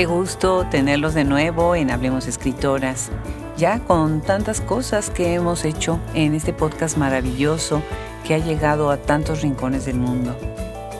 Qué 0.00 0.06
gusto 0.06 0.64
tenerlos 0.70 1.12
de 1.12 1.24
nuevo 1.24 1.74
en 1.74 1.90
Hablemos 1.90 2.26
Escritoras, 2.26 3.10
ya 3.58 3.80
con 3.80 4.22
tantas 4.22 4.62
cosas 4.62 5.10
que 5.10 5.34
hemos 5.34 5.66
hecho 5.66 6.00
en 6.14 6.34
este 6.34 6.54
podcast 6.54 6.96
maravilloso 6.96 7.82
que 8.24 8.32
ha 8.32 8.38
llegado 8.38 8.90
a 8.90 8.96
tantos 8.96 9.42
rincones 9.42 9.84
del 9.84 9.96
mundo. 9.96 10.34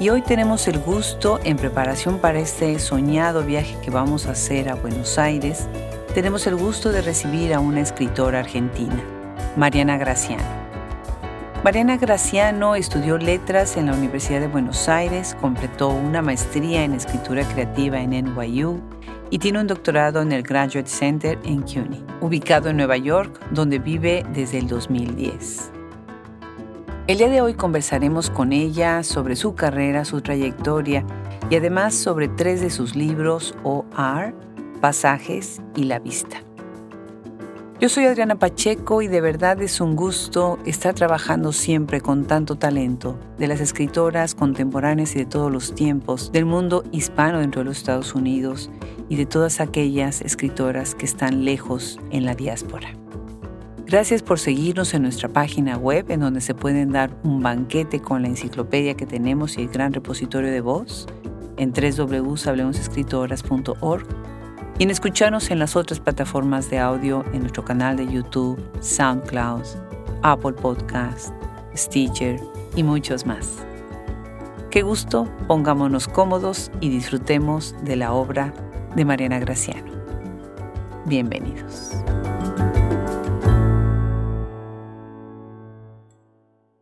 Y 0.00 0.10
hoy 0.10 0.20
tenemos 0.20 0.68
el 0.68 0.78
gusto, 0.78 1.40
en 1.44 1.56
preparación 1.56 2.18
para 2.18 2.40
este 2.40 2.78
soñado 2.78 3.42
viaje 3.42 3.74
que 3.82 3.90
vamos 3.90 4.26
a 4.26 4.32
hacer 4.32 4.68
a 4.68 4.74
Buenos 4.74 5.16
Aires, 5.16 5.66
tenemos 6.12 6.46
el 6.46 6.56
gusto 6.56 6.92
de 6.92 7.00
recibir 7.00 7.54
a 7.54 7.60
una 7.60 7.80
escritora 7.80 8.40
argentina, 8.40 9.02
Mariana 9.56 9.96
Graciano. 9.96 10.69
Mariana 11.62 11.98
Graciano 11.98 12.74
estudió 12.74 13.18
letras 13.18 13.76
en 13.76 13.86
la 13.86 13.92
Universidad 13.92 14.40
de 14.40 14.48
Buenos 14.48 14.88
Aires, 14.88 15.36
completó 15.42 15.90
una 15.90 16.22
maestría 16.22 16.84
en 16.84 16.94
escritura 16.94 17.44
creativa 17.44 18.00
en 18.00 18.12
NYU 18.12 18.80
y 19.28 19.38
tiene 19.40 19.60
un 19.60 19.66
doctorado 19.66 20.22
en 20.22 20.32
el 20.32 20.42
Graduate 20.42 20.88
Center 20.88 21.38
en 21.44 21.60
CUNY, 21.60 22.02
ubicado 22.22 22.70
en 22.70 22.78
Nueva 22.78 22.96
York, 22.96 23.38
donde 23.50 23.78
vive 23.78 24.24
desde 24.32 24.56
el 24.56 24.68
2010. 24.68 25.70
El 27.06 27.18
día 27.18 27.28
de 27.28 27.42
hoy 27.42 27.52
conversaremos 27.52 28.30
con 28.30 28.54
ella 28.54 29.02
sobre 29.02 29.36
su 29.36 29.54
carrera, 29.54 30.06
su 30.06 30.22
trayectoria 30.22 31.04
y 31.50 31.56
además 31.56 31.94
sobre 31.94 32.28
tres 32.28 32.62
de 32.62 32.70
sus 32.70 32.96
libros 32.96 33.54
OR, 33.64 34.32
Pasajes 34.80 35.60
y 35.76 35.84
La 35.84 35.98
Vista. 35.98 36.38
Yo 37.80 37.88
soy 37.88 38.04
Adriana 38.04 38.38
Pacheco 38.38 39.00
y 39.00 39.08
de 39.08 39.22
verdad 39.22 39.62
es 39.62 39.80
un 39.80 39.96
gusto 39.96 40.58
estar 40.66 40.92
trabajando 40.92 41.50
siempre 41.50 42.02
con 42.02 42.26
tanto 42.26 42.56
talento 42.56 43.18
de 43.38 43.48
las 43.48 43.62
escritoras 43.62 44.34
contemporáneas 44.34 45.16
y 45.16 45.20
de 45.20 45.24
todos 45.24 45.50
los 45.50 45.74
tiempos 45.74 46.30
del 46.30 46.44
mundo 46.44 46.84
hispano 46.92 47.38
dentro 47.38 47.62
de 47.62 47.64
los 47.64 47.78
Estados 47.78 48.14
Unidos 48.14 48.70
y 49.08 49.16
de 49.16 49.24
todas 49.24 49.60
aquellas 49.60 50.20
escritoras 50.20 50.94
que 50.94 51.06
están 51.06 51.46
lejos 51.46 51.98
en 52.10 52.26
la 52.26 52.34
diáspora. 52.34 52.90
Gracias 53.86 54.22
por 54.22 54.38
seguirnos 54.38 54.92
en 54.92 55.00
nuestra 55.00 55.30
página 55.30 55.78
web 55.78 56.04
en 56.10 56.20
donde 56.20 56.42
se 56.42 56.54
pueden 56.54 56.92
dar 56.92 57.16
un 57.24 57.42
banquete 57.42 58.00
con 58.00 58.20
la 58.20 58.28
enciclopedia 58.28 58.94
que 58.94 59.06
tenemos 59.06 59.56
y 59.56 59.62
el 59.62 59.68
gran 59.68 59.94
repositorio 59.94 60.50
de 60.50 60.60
voz 60.60 61.06
en 61.56 61.72
www.hablemosescritoras.org 61.72 64.19
y 64.80 64.84
en 64.84 64.90
escucharnos 64.90 65.50
en 65.50 65.58
las 65.58 65.76
otras 65.76 66.00
plataformas 66.00 66.70
de 66.70 66.78
audio 66.78 67.22
en 67.34 67.40
nuestro 67.40 67.62
canal 67.62 67.98
de 67.98 68.10
YouTube, 68.10 68.58
SoundCloud, 68.80 69.62
Apple 70.22 70.54
Podcast, 70.54 71.34
Stitcher 71.76 72.40
y 72.74 72.82
muchos 72.82 73.26
más. 73.26 73.58
Qué 74.70 74.80
gusto, 74.80 75.28
pongámonos 75.46 76.08
cómodos 76.08 76.70
y 76.80 76.88
disfrutemos 76.88 77.74
de 77.84 77.96
la 77.96 78.14
obra 78.14 78.54
de 78.96 79.04
Mariana 79.04 79.38
Graciano. 79.38 79.92
Bienvenidos. 81.04 81.89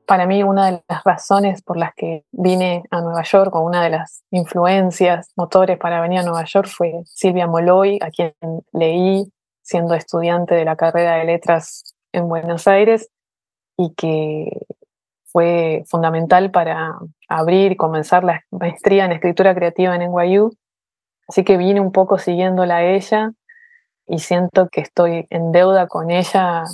Para 0.09 0.27
mí 0.27 0.43
una 0.43 0.71
de 0.71 0.83
las 0.89 1.05
razones 1.05 1.61
por 1.61 1.77
las 1.77 1.95
que 1.95 2.25
vine 2.33 2.83
a 2.91 3.03
Nueva 3.03 3.23
York 3.25 3.55
o 3.55 3.61
una 3.61 3.85
de 3.85 3.91
las 3.91 4.25
influencias, 4.31 5.31
motores 5.37 5.77
para 5.77 6.01
venir 6.01 6.21
a 6.21 6.23
Nueva 6.23 6.45
York 6.47 6.67
fue 6.67 7.03
Silvia 7.05 7.47
Moloy, 7.47 7.99
a 8.01 8.09
quien 8.09 8.33
leí 8.73 9.31
siendo 9.61 9.95
estudiante 9.95 10.55
de 10.55 10.65
la 10.65 10.77
carrera 10.77 11.17
de 11.17 11.27
letras 11.27 11.95
en 12.13 12.27
Buenos 12.27 12.67
Aires 12.67 13.11
y 13.77 13.93
que 13.95 14.59
fue 15.27 15.85
fundamental 15.87 16.51
para 16.51 16.99
abrir 17.29 17.73
y 17.73 17.77
comenzar 17.77 18.25
la 18.25 18.43
maestría 18.51 19.05
en 19.05 19.13
escritura 19.13 19.55
creativa 19.55 19.95
en 19.95 20.11
NYU. 20.11 20.53
Así 21.29 21.45
que 21.45 21.59
vine 21.59 21.83
un 21.83 21.93
poco 21.93 22.17
siguiéndola 22.17 22.77
a 22.77 22.83
ella 22.83 23.33
y 24.07 24.21
siento 24.21 24.71
que 24.71 24.81
estoy 24.81 25.27
en 25.29 25.53
deuda 25.53 25.87
con 25.87 26.11
ella 26.11 26.65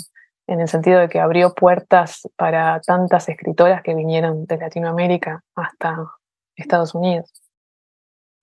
en 0.47 0.60
el 0.60 0.69
sentido 0.69 1.00
de 1.00 1.09
que 1.09 1.21
abrió 1.21 1.55
puertas 1.55 2.28
para 2.37 2.81
tantas 2.81 3.28
escritoras 3.28 3.82
que 3.82 3.94
vinieron 3.94 4.47
de 4.47 4.59
Latinoamérica 4.59 5.43
hasta 5.55 5.97
Estados 6.56 6.94
Unidos. 6.94 7.31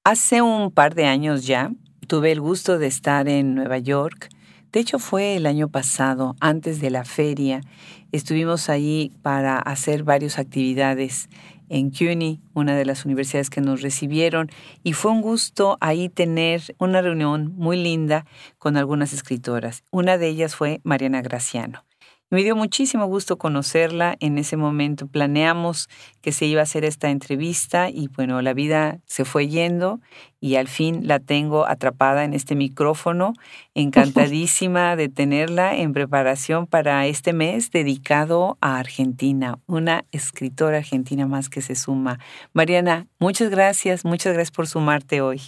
Hace 0.04 0.42
un 0.42 0.72
par 0.72 0.96
de 0.96 1.06
años 1.06 1.46
ya 1.46 1.72
tuve 2.08 2.32
el 2.32 2.42
gusto 2.42 2.80
de 2.80 2.88
estar 2.88 3.28
en 3.28 3.54
Nueva 3.56 3.78
York. 3.78 4.30
De 4.72 4.80
hecho 4.80 5.00
fue 5.00 5.36
el 5.36 5.46
año 5.46 5.70
pasado, 5.70 6.36
antes 6.40 6.82
de 6.82 6.90
la 6.90 7.06
feria. 7.06 7.62
Estuvimos 8.12 8.70
allí 8.70 9.12
para 9.22 9.60
hacer 9.60 10.04
varias 10.04 10.40
actividades 10.40 11.30
en 11.70 11.90
CUNY, 11.90 12.42
una 12.54 12.76
de 12.76 12.84
las 12.84 13.06
universidades 13.06 13.50
que 13.50 13.62
nos 13.62 13.82
recibieron, 13.82 14.50
y 14.84 14.92
fue 14.92 15.12
un 15.12 15.22
gusto 15.22 15.78
ahí 15.80 16.10
tener 16.10 16.62
una 16.80 17.02
reunión 17.02 17.54
muy 17.56 17.78
linda 17.82 18.26
con 18.58 18.76
algunas 18.76 19.14
escritoras. 19.14 19.84
Una 19.90 20.18
de 20.18 20.28
ellas 20.28 20.56
fue 20.56 20.82
Mariana 20.84 21.22
Graciano. 21.22 21.86
Me 22.34 22.44
dio 22.44 22.56
muchísimo 22.56 23.08
gusto 23.08 23.38
conocerla. 23.38 24.16
En 24.22 24.38
ese 24.38 24.56
momento 24.56 25.06
planeamos 25.06 25.90
que 26.22 26.32
se 26.32 26.46
iba 26.46 26.62
a 26.62 26.64
hacer 26.64 26.86
esta 26.86 27.10
entrevista 27.10 27.90
y 27.90 28.08
bueno, 28.08 28.42
la 28.42 28.54
vida 28.54 29.00
se 29.06 29.26
fue 29.26 29.50
yendo 29.50 30.00
y 30.40 30.56
al 30.56 30.70
fin 30.70 31.06
la 31.10 31.20
tengo 31.20 31.68
atrapada 31.68 32.24
en 32.24 32.34
este 32.34 32.56
micrófono. 32.56 33.34
Encantadísima 33.76 34.96
de 34.96 35.10
tenerla 35.10 35.76
en 35.76 35.92
preparación 35.92 36.68
para 36.68 37.06
este 37.06 37.34
mes 37.34 37.70
dedicado 37.70 38.58
a 38.62 38.80
Argentina, 38.80 39.60
una 39.68 40.06
escritora 40.14 40.78
argentina 40.78 41.28
más 41.28 41.50
que 41.50 41.62
se 41.62 41.76
suma. 41.76 42.18
Mariana, 42.54 43.08
muchas 43.20 43.50
gracias, 43.50 44.06
muchas 44.06 44.32
gracias 44.32 44.56
por 44.56 44.68
sumarte 44.68 45.20
hoy. 45.20 45.42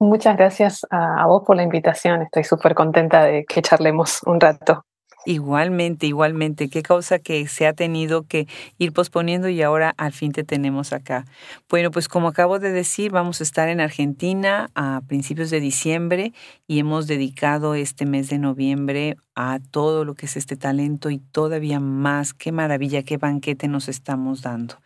Muchas 0.00 0.38
gracias 0.38 0.86
a, 0.90 1.26
vos 1.26 1.42
por 1.46 1.56
la 1.56 1.64
invitación. 1.64 2.22
Estoy 2.22 2.44
súper 2.44 2.74
contenta 2.74 3.24
de 3.24 3.44
que 3.44 3.60
charlemos 3.60 4.22
un 4.24 4.40
rato. 4.40 4.87
Igualmente, 5.28 6.06
igualmente. 6.06 6.70
Qué 6.70 6.80
causa 6.80 7.18
que 7.18 7.46
se 7.48 7.66
ha 7.66 7.74
tenido 7.74 8.22
que 8.22 8.48
ir 8.78 8.94
posponiendo 8.94 9.50
y 9.50 9.60
ahora 9.60 9.92
al 9.98 10.14
fin 10.14 10.32
te 10.32 10.42
tenemos 10.42 10.94
acá. 10.94 11.26
Bueno, 11.68 11.90
pues 11.90 12.08
como 12.08 12.28
acabo 12.28 12.58
de 12.58 12.72
decir, 12.72 13.10
vamos 13.10 13.42
a 13.42 13.44
estar 13.44 13.68
en 13.68 13.78
Argentina 13.80 14.70
a 14.74 15.02
principios 15.06 15.50
de 15.50 15.60
diciembre 15.60 16.32
y 16.66 16.78
hemos 16.78 17.06
dedicado 17.06 17.74
este 17.74 18.06
mes 18.06 18.30
de 18.30 18.38
noviembre 18.38 19.16
a 19.34 19.58
todo 19.70 20.06
lo 20.06 20.14
que 20.14 20.24
es 20.24 20.38
este 20.38 20.56
talento 20.56 21.10
y 21.10 21.18
todavía 21.18 21.78
más. 21.78 22.32
Qué 22.32 22.50
maravilla, 22.50 23.02
qué 23.02 23.18
banquete 23.18 23.68
nos 23.68 23.90
estamos 23.90 24.40
dando. 24.40 24.76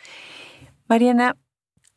Mariana, 0.89 1.37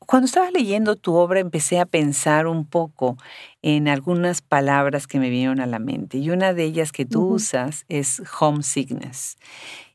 cuando 0.05 0.25
estaba 0.25 0.51
leyendo 0.51 0.95
tu 0.95 1.16
obra 1.16 1.39
empecé 1.39 1.79
a 1.79 1.85
pensar 1.85 2.47
un 2.47 2.66
poco 2.66 3.17
en 3.61 3.88
algunas 3.88 4.41
palabras 4.41 5.07
que 5.07 5.19
me 5.19 5.29
vinieron 5.29 5.59
a 5.59 5.66
la 5.66 5.79
mente 5.79 6.17
y 6.17 6.29
una 6.29 6.53
de 6.53 6.63
ellas 6.63 6.91
que 6.91 7.05
tú 7.05 7.27
usas 7.27 7.85
es 7.88 8.21
homesickness. 8.39 9.38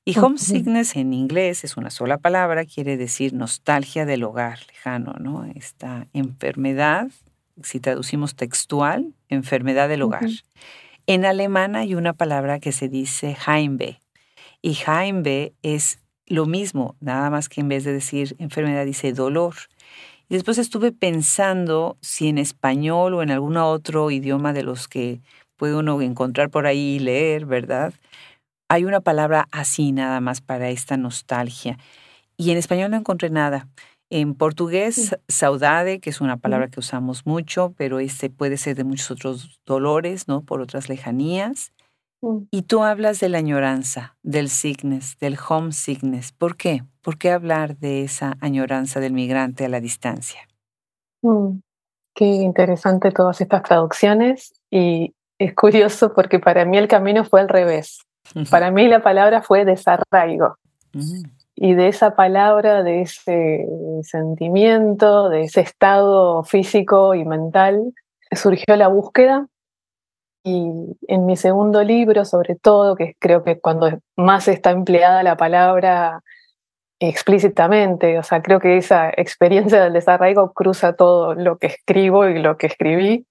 Y 0.05 0.19
homesickness 0.19 0.97
en 0.97 1.13
inglés 1.13 1.63
es 1.65 1.77
una 1.77 1.91
sola 1.91 2.19
palabra, 2.19 2.65
quiere 2.65 2.97
decir 2.97 3.33
nostalgia 3.35 4.07
del 4.07 4.25
hogar 4.25 4.59
lejano, 4.69 5.15
¿no? 5.21 5.45
Esta 5.55 6.09
enfermedad, 6.13 7.09
si 7.63 7.81
traducimos 7.81 8.35
textual, 8.35 9.15
enfermedad 9.29 9.89
del 9.89 10.03
hogar. 10.03 10.29
En 11.07 11.25
alemán 11.25 11.77
hay 11.77 11.95
una 11.95 12.13
palabra 12.13 12.61
que 12.61 12.73
se 12.73 12.89
dice 12.89 13.37
Heimweh 13.47 14.01
y 14.63 14.79
Heimweh 14.87 15.53
es 15.63 15.99
lo 16.31 16.47
mismo, 16.47 16.97
nada 17.01 17.29
más 17.29 17.49
que 17.49 17.61
en 17.61 17.69
vez 17.69 17.85
de 17.85 17.93
decir 17.93 18.37
enfermedad 18.39 18.87
dice 18.87 19.13
dolor. 19.13 19.55
Y 20.29 20.35
después 20.35 20.59
estuve 20.59 20.93
pensando 20.93 21.99
si 22.01 22.29
en 22.29 22.39
español 22.39 23.15
o 23.15 23.23
en 23.23 23.33
algún 23.33 23.57
otro 23.57 24.11
idioma 24.13 24.53
de 24.53 24.63
los 24.63 24.87
que 24.87 25.21
puede 25.57 25.75
uno 25.75 26.01
encontrar 26.01 26.49
por 26.49 26.67
ahí 26.67 26.97
y 26.97 26.99
leer, 27.01 27.47
¿verdad? 27.47 27.93
Hay 28.69 28.85
una 28.85 29.01
palabra 29.01 29.49
así 29.51 29.91
nada 29.91 30.21
más 30.21 30.41
para 30.41 30.71
esta 30.71 30.97
nostalgia. 30.97 31.77
Y 32.37 32.53
en 32.53 32.59
español 32.59 32.93
no 32.93 32.97
encontré 32.97 33.29
nada. 33.29 33.69
En 34.09 34.35
portugués, 34.35 35.17
saudade, 35.29 35.99
que 35.99 36.11
es 36.11 36.21
una 36.21 36.37
palabra 36.37 36.69
que 36.69 36.81
usamos 36.81 37.27
mucho, 37.27 37.75
pero 37.77 37.99
este 37.99 38.31
puede 38.31 38.57
ser 38.57 38.77
de 38.77 38.85
muchos 38.85 39.11
otros 39.11 39.61
dolores, 39.67 40.29
¿no? 40.29 40.43
Por 40.43 40.61
otras 40.61 40.89
lejanías. 40.89 41.73
Mm. 42.23 42.39
Y 42.51 42.63
tú 42.63 42.83
hablas 42.83 43.21
de 43.21 43.29
la 43.29 43.39
añoranza, 43.39 44.17
del 44.23 44.49
sickness, 44.49 45.19
del 45.19 45.39
homesickness. 45.49 46.33
¿Por 46.33 46.57
qué? 46.57 46.85
¿Por 47.03 47.19
qué 47.19 47.31
hablar 47.31 47.77
de 47.77 48.03
esa 48.03 48.37
añoranza 48.41 49.01
del 49.01 49.13
migrante 49.13 49.65
a 49.65 49.69
la 49.69 49.81
distancia? 49.81 50.41
Mm, 51.23 51.61
qué 52.15 52.27
interesante 52.27 53.11
todas 53.11 53.41
estas 53.41 53.63
traducciones 53.63 54.53
y 54.71 55.15
es 55.39 55.55
curioso 55.55 56.13
porque 56.15 56.39
para 56.39 56.65
mí 56.65 56.77
el 56.77 56.89
camino 56.89 57.25
fue 57.25 57.41
al 57.41 57.49
revés. 57.49 58.01
Para 58.51 58.71
mí 58.71 58.87
la 58.87 59.03
palabra 59.03 59.43
fue 59.43 59.65
desarraigo. 59.65 60.57
Mm. 60.93 61.23
Y 61.57 61.75
de 61.75 61.89
esa 61.89 62.15
palabra, 62.15 62.83
de 62.83 63.03
ese 63.03 63.67
sentimiento, 64.03 65.29
de 65.29 65.43
ese 65.43 65.61
estado 65.61 66.43
físico 66.45 67.15
y 67.15 67.25
mental, 67.25 67.93
surgió 68.33 68.77
la 68.77 68.89
búsqueda 68.89 69.47
y 70.43 70.97
en 71.07 71.27
mi 71.27 71.37
segundo 71.37 71.83
libro, 71.83 72.25
sobre 72.25 72.57
todo, 72.57 72.97
que 72.97 73.15
creo 73.19 73.45
que 73.45 73.61
cuando 73.61 73.91
más 74.17 74.49
está 74.49 74.71
empleada 74.71 75.23
la 75.23 75.37
palabra 75.37 76.23
explícitamente, 77.01 78.19
o 78.19 78.23
sea, 78.23 78.43
creo 78.43 78.61
que 78.61 78.77
esa 78.77 79.11
experiencia 79.11 79.83
del 79.83 79.95
desarraigo 79.95 80.53
cruza 80.53 80.95
todo 80.95 81.35
lo 81.35 81.59
que 81.59 81.69
escribo 81.69 82.29
y 82.29 82.39
lo 82.41 82.57
que 82.59 82.67
escribí. 82.69 83.27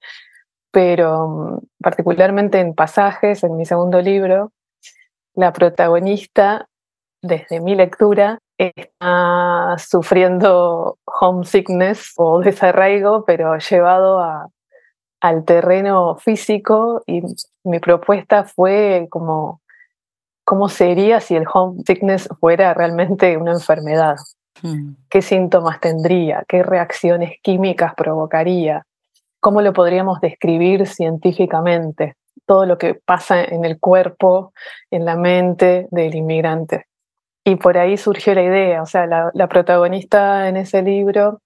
pero 0.72 1.28
mm, 1.28 1.60
particularmente 1.82 2.60
en 2.60 2.76
pasajes, 2.76 3.44
en 3.44 3.58
mi 3.58 3.66
segundo 3.66 4.02
libro, 4.02 4.52
la 5.36 5.54
protagonista, 5.54 6.68
desde 7.24 7.62
mi 7.62 7.76
lectura, 7.76 8.40
está 8.58 9.76
sufriendo 9.80 10.98
homesickness 11.06 12.14
o 12.18 12.42
desarraigo, 12.42 13.26
pero 13.26 13.58
llevado 13.58 14.20
al 15.22 15.44
terreno 15.46 16.16
físico 16.18 17.04
y 17.06 17.22
mi 17.64 17.80
propuesta 17.80 18.44
fue 18.46 19.08
como 19.10 19.62
cómo 20.44 20.68
sería 20.68 21.20
si 21.20 21.36
el 21.36 21.46
homesickness 21.52 22.28
fuera 22.40 22.74
realmente 22.74 23.38
una 23.38 23.52
enfermedad. 23.52 24.16
Hmm. 24.64 24.94
¿Qué 25.10 25.22
síntomas 25.22 25.80
tendría? 25.80 26.44
¿Qué 26.48 26.64
reacciones 26.64 27.34
químicas 27.44 27.94
provocaría? 27.96 28.84
¿Cómo 29.40 29.62
lo 29.62 29.74
podríamos 29.74 30.20
describir 30.22 30.88
científicamente? 30.88 32.16
Todo 32.46 32.66
lo 32.66 32.78
que 32.78 32.96
pasa 32.96 33.44
en 33.44 33.64
el 33.64 33.80
cuerpo, 33.80 34.54
en 34.90 35.06
la 35.06 35.16
mente 35.16 35.88
del 35.92 36.16
inmigrante. 36.16 36.88
Y 37.46 37.56
por 37.56 37.78
ahí 37.78 37.98
surgió 37.98 38.34
la 38.34 38.44
idea, 38.44 38.82
o 38.82 38.86
sea, 38.86 39.06
la, 39.08 39.48
protagonista 39.48 40.50
en 40.50 40.58
ese 40.58 40.82
libro 40.82 41.42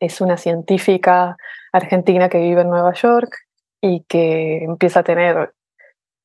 es 0.00 0.20
una 0.20 0.36
científica 0.36 1.36
argentina 1.76 2.28
que 2.28 2.38
vive 2.38 2.62
en 2.62 2.70
Nueva 2.70 2.92
York 2.94 3.34
y 3.80 4.04
que 4.08 4.64
empieza 4.64 5.00
a 5.00 5.04
tener 5.04 5.54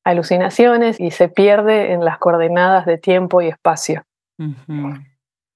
alucinaciones 0.04 0.98
y 1.00 1.10
se 1.10 1.28
pierde 1.28 1.92
en 1.92 2.04
las 2.04 2.18
coordenadas 2.18 2.86
de 2.86 2.98
tiempo 2.98 3.40
y 3.40 3.48
espacio. 3.48 4.04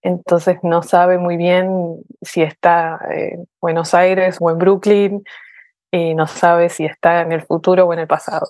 Entonces 0.03 0.59
no 0.63 0.83
sabe 0.83 1.19
muy 1.19 1.37
bien 1.37 2.01
si 2.23 2.43
está 2.43 3.01
en 3.11 3.49
Buenos 3.61 3.93
Aires 3.95 4.37
o 4.41 4.51
en 4.51 4.59
Brooklyn 4.59 5.25
y 5.91 6.15
no 6.15 6.27
sabe 6.27 6.69
si 6.69 6.85
está 6.85 7.23
en 7.23 7.33
el 7.33 7.43
futuro 7.43 7.87
o 7.87 7.93
en 7.93 8.01
el 8.01 8.07
pasado. 8.07 8.47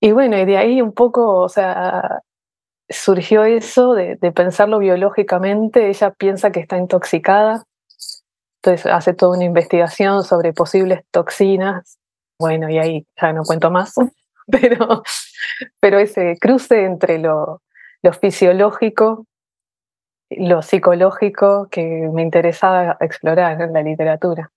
Y 0.00 0.12
bueno, 0.12 0.36
y 0.36 0.44
de 0.44 0.58
ahí 0.58 0.82
un 0.82 0.92
poco, 0.92 1.40
o 1.40 1.48
sea, 1.48 2.20
surgió 2.88 3.44
eso 3.44 3.94
de, 3.94 4.16
pensarlo 4.32 4.78
biológicamente. 4.78 5.88
Ella 5.88 6.10
piensa 6.10 6.52
que 6.52 6.60
está 6.60 6.76
intoxicada, 6.76 7.64
entonces 8.64 8.90
hace 8.90 9.12
toda 9.12 9.36
una 9.36 9.44
investigación 9.44 10.24
sobre 10.24 10.54
posibles 10.54 11.04
toxinas. 11.10 11.98
Bueno, 12.38 12.70
y 12.70 12.78
ahí 12.78 13.06
ya 13.20 13.32
no 13.32 13.42
cuento 13.42 13.70
más, 13.70 13.94
pero, 14.46 15.02
pero 15.80 15.98
ese 15.98 16.36
cruce 16.40 16.84
entre 16.84 17.18
lo, 17.18 17.60
lo 18.02 18.12
fisiológico, 18.12 19.26
lo 20.30 20.62
psicológico 20.62 21.68
que 21.70 22.08
me 22.12 22.22
interesaba 22.22 22.96
explorar 23.00 23.60
en 23.60 23.72
la 23.72 23.82
literatura. 23.82 24.50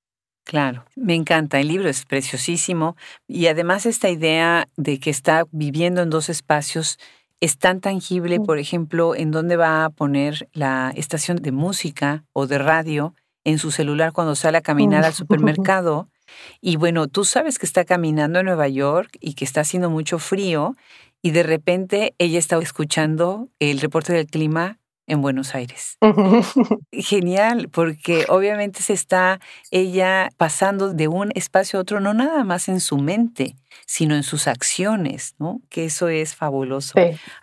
Claro, 0.45 0.86
me 0.95 1.13
encanta. 1.13 1.59
El 1.59 1.68
libro 1.68 1.89
es 1.89 2.06
preciosísimo 2.06 2.95
y 3.27 3.48
además 3.48 3.86
esta 3.86 4.09
idea 4.09 4.68
de 4.77 5.00
que 5.01 5.09
está 5.09 5.44
viviendo 5.51 6.01
en 6.01 6.09
dos 6.09 6.30
espacios 6.30 6.98
es 7.42 7.57
tan 7.57 7.81
tangible, 7.81 8.39
por 8.39 8.57
ejemplo, 8.57 9.13
en 9.13 9.31
dónde 9.31 9.57
va 9.57 9.83
a 9.83 9.89
poner 9.89 10.48
la 10.54 10.92
estación 10.95 11.38
de 11.38 11.51
música 11.51 12.24
o 12.31 12.48
de 12.48 12.57
radio 12.57 13.13
en 13.47 13.59
su 13.59 13.71
celular 13.71 14.11
cuando 14.11 14.35
sale 14.35 14.57
a 14.57 14.61
caminar 14.61 15.05
al 15.05 15.13
supermercado. 15.13 16.09
Y 16.59 16.75
bueno, 16.75 17.07
tú 17.07 17.23
sabes 17.23 17.57
que 17.57 17.65
está 17.65 17.85
caminando 17.85 18.39
en 18.39 18.47
Nueva 18.47 18.67
York 18.67 19.17
y 19.21 19.33
que 19.33 19.45
está 19.45 19.61
haciendo 19.61 19.89
mucho 19.89 20.19
frío 20.19 20.75
y 21.21 21.31
de 21.31 21.41
repente 21.41 22.13
ella 22.17 22.38
está 22.38 22.57
escuchando 22.57 23.47
el 23.59 23.79
reporte 23.79 24.11
del 24.11 24.27
clima 24.27 24.77
en 25.07 25.21
Buenos 25.21 25.55
Aires. 25.55 25.97
Genial, 26.91 27.69
porque 27.69 28.25
obviamente 28.27 28.83
se 28.83 28.91
está 28.91 29.39
ella 29.71 30.27
pasando 30.35 30.94
de 30.94 31.07
un 31.07 31.31
espacio 31.33 31.79
a 31.79 31.83
otro, 31.83 32.01
no 32.01 32.13
nada 32.13 32.44
más 32.44 32.67
en 32.67 32.81
su 32.81 32.97
mente, 32.97 33.55
sino 33.85 34.15
en 34.15 34.23
sus 34.23 34.47
acciones, 34.47 35.35
¿no? 35.39 35.61
Que 35.69 35.85
eso 35.85 36.09
es 36.09 36.35
fabuloso. 36.35 36.95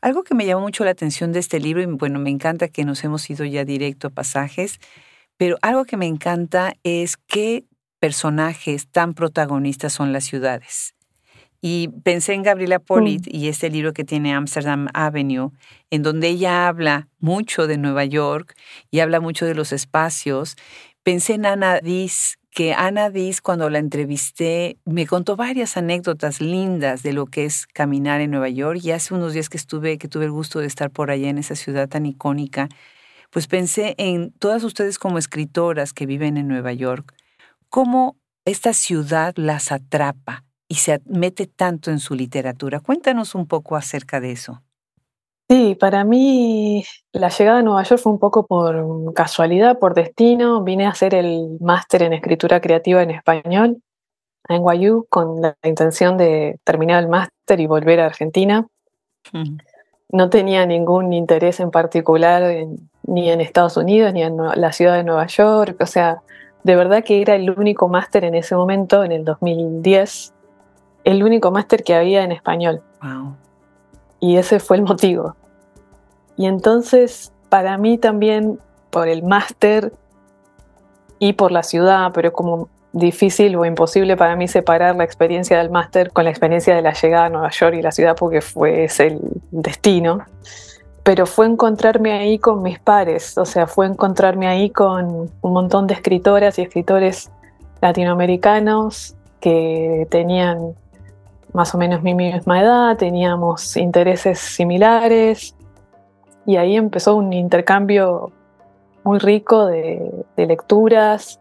Algo 0.03 0.25
que 0.25 0.35
me 0.35 0.45
llamó 0.45 0.61
mucho 0.61 0.85
la 0.85 0.91
atención 0.91 1.33
de 1.33 1.39
este 1.39 1.59
libro, 1.59 1.83
y 1.83 1.87
bueno, 1.87 2.19
me 2.19 2.29
encanta 2.29 2.69
que 2.69 2.85
nos 2.85 3.03
hemos 3.03 3.29
ido 3.31 3.47
ya 3.47 3.65
directo 3.65 4.09
a 4.09 4.11
pasajes, 4.11 4.79
pero 5.37 5.57
algo 5.63 5.85
que 5.85 5.97
me 5.97 6.07
encanta 6.07 6.75
es 6.83 7.17
qué 7.17 7.65
personajes 7.99 8.89
tan 8.89 9.15
protagonistas 9.15 9.93
son 9.93 10.13
las 10.13 10.25
ciudades. 10.25 10.95
Y 11.67 11.89
pensé 12.03 12.35
en 12.35 12.43
Gabriela 12.43 12.79
Polit 12.79 13.27
mm. 13.27 13.35
y 13.35 13.49
este 13.49 13.71
libro 13.71 13.95
que 13.95 14.05
tiene 14.05 14.35
Amsterdam 14.35 14.89
Avenue, 14.93 15.53
en 15.91 16.03
donde 16.03 16.29
ella 16.29 16.69
habla 16.69 17.09
mucho 17.21 17.67
de 17.67 17.79
Nueva 17.79 18.05
York 18.05 18.55
y 18.91 19.01
habla 19.01 19.21
mucho 19.21 19.47
de 19.47 19.55
los 19.55 19.73
espacios. 19.73 20.57
Pensé 21.03 21.33
en 21.33 21.47
Ana 21.47 21.81
Diz, 21.81 22.37
que 22.51 22.75
Ana 22.75 23.09
Diz, 23.09 23.41
cuando 23.41 23.71
la 23.71 23.79
entrevisté, 23.79 24.77
me 24.85 25.07
contó 25.07 25.37
varias 25.37 25.79
anécdotas 25.79 26.43
lindas 26.43 27.03
de 27.03 27.15
lo 27.15 27.25
que 27.25 27.47
es 27.47 27.67
caminar 27.67 28.21
en 28.21 28.31
Nueva 28.31 28.51
York. 28.51 28.81
Y 28.83 28.91
hace 28.91 29.15
unos 29.15 29.33
días 29.33 29.49
que 29.49 29.57
estuve, 29.57 29.97
que 29.97 30.07
tuve 30.07 30.27
el 30.27 30.31
gusto 30.31 30.61
de 30.61 30.67
estar 30.67 30.91
por 30.91 31.11
allá 31.11 31.31
en 31.31 31.39
esa 31.39 31.57
ciudad 31.57 31.89
tan 31.89 32.05
icónica, 32.05 32.69
pues 33.35 33.49
pensé 33.49 33.97
en 33.99 34.31
todas 34.31 34.63
ustedes 34.63 34.97
como 34.97 35.19
escritoras 35.19 35.93
que 35.93 36.07
viven 36.07 36.37
en 36.37 36.47
Nueva 36.47 36.73
York, 36.73 37.17
cómo 37.69 38.15
esta 38.45 38.73
ciudad 38.73 39.35
las 39.37 39.73
atrapa 39.73 40.45
y 40.69 40.77
se 40.77 41.03
mete 41.05 41.49
tanto 41.49 41.91
en 41.91 41.99
su 41.99 42.15
literatura. 42.15 42.79
Cuéntanos 42.79 43.35
un 43.35 43.49
poco 43.49 43.75
acerca 43.75 44.21
de 44.21 44.31
eso. 44.31 44.63
Sí, 45.51 45.75
para 45.75 46.05
mí 46.05 46.85
la 47.11 47.29
llegada 47.29 47.59
a 47.59 47.63
Nueva 47.63 47.83
York 47.83 48.01
fue 48.01 48.13
un 48.13 48.21
poco 48.21 48.47
por 48.47 49.13
casualidad, 49.15 49.81
por 49.81 49.95
destino. 49.95 50.63
Vine 50.63 50.87
a 50.87 50.91
hacer 50.91 51.13
el 51.13 51.59
máster 51.61 52.05
en 52.05 52.13
escritura 52.13 52.61
creativa 52.61 53.03
en 53.03 53.11
español 53.11 53.83
en 54.49 54.63
NYU 54.63 55.07
con 55.09 55.41
la 55.43 55.57
intención 55.65 56.17
de 56.17 56.61
terminar 56.63 57.03
el 57.03 57.09
máster 57.09 57.59
y 57.59 57.67
volver 57.67 57.99
a 57.99 58.07
Argentina. 58.07 58.69
No 60.09 60.31
tenía 60.31 60.67
ningún 60.67 61.13
interés 61.13 61.59
en 61.59 61.73
particular 61.73 62.45
ni 63.07 63.31
en 63.31 63.41
Estados 63.41 63.77
Unidos 63.77 64.13
ni 64.13 64.23
en 64.23 64.37
la 64.37 64.73
ciudad 64.73 64.97
de 64.97 65.05
Nueva 65.05 65.27
York. 65.27 65.77
O 65.81 65.87
sea, 65.87 66.23
de 66.63 66.77
verdad 66.77 67.05
que 67.05 67.21
era 67.21 67.35
el 67.35 67.51
único 67.51 67.89
máster 67.89 68.25
en 68.25 68.35
ese 68.35 68.57
momento, 68.57 69.05
en 69.05 69.13
el 69.13 69.25
2010, 69.25 70.33
el 71.05 71.23
único 71.23 71.51
máster 71.51 71.85
que 71.85 71.95
había 71.95 72.25
en 72.25 72.33
español. 72.33 72.83
Y 74.21 74.37
ese 74.37 74.59
fue 74.59 74.79
el 74.79 74.83
motivo. 74.83 75.37
Y 76.37 76.47
entonces, 76.47 77.33
para 77.51 77.77
mí 77.77 77.99
también, 77.99 78.59
por 78.91 79.09
el 79.09 79.23
máster 79.23 79.93
y 81.19 81.35
por 81.35 81.53
la 81.53 81.63
ciudad, 81.63 82.11
pero 82.15 82.29
es 82.29 82.35
como 82.35 82.69
difícil 82.93 83.57
o 83.57 83.65
imposible 83.65 84.17
para 84.17 84.37
mí 84.37 84.47
separar 84.47 84.95
la 84.95 85.05
experiencia 85.05 85.59
del 85.59 85.69
máster 85.69 86.13
con 86.13 86.25
la 86.25 86.31
experiencia 86.31 86.77
de 86.77 86.83
la 86.83 86.93
llegada 86.93 87.27
a 87.27 87.29
Nueva 87.29 87.51
York 87.51 87.75
y 87.75 87.83
la 87.83 87.91
ciudad 87.91 88.15
porque 88.17 88.41
fue 88.41 88.85
ese 88.85 89.09
el 89.09 89.21
destino. 89.51 90.25
Pero 91.05 91.27
fue 91.27 91.47
encontrarme 91.47 92.13
ahí 92.13 92.39
con 92.39 92.63
mis 92.63 92.79
pares, 92.81 93.39
o 93.39 93.45
sea, 93.45 93.67
fue 93.67 93.87
encontrarme 93.87 94.49
ahí 94.49 94.71
con 94.71 95.31
un 95.41 95.53
montón 95.53 95.87
de 95.87 95.95
escritoras 95.95 96.59
y 96.59 96.63
escritores 96.63 97.31
latinoamericanos 97.81 99.15
que 99.41 100.07
tenían 100.11 100.75
más 101.53 101.75
o 101.75 101.79
menos 101.79 102.03
mi 102.03 102.15
misma 102.15 102.61
edad, 102.61 102.97
teníamos 102.97 103.77
intereses 103.77 104.39
similares 104.39 105.55
y 106.47 106.57
ahí 106.57 106.77
empezó 106.77 107.15
un 107.15 107.33
intercambio 107.33 108.33
muy 109.05 109.19
rico 109.19 109.67
de, 109.67 110.25
lecturas, 110.37 111.41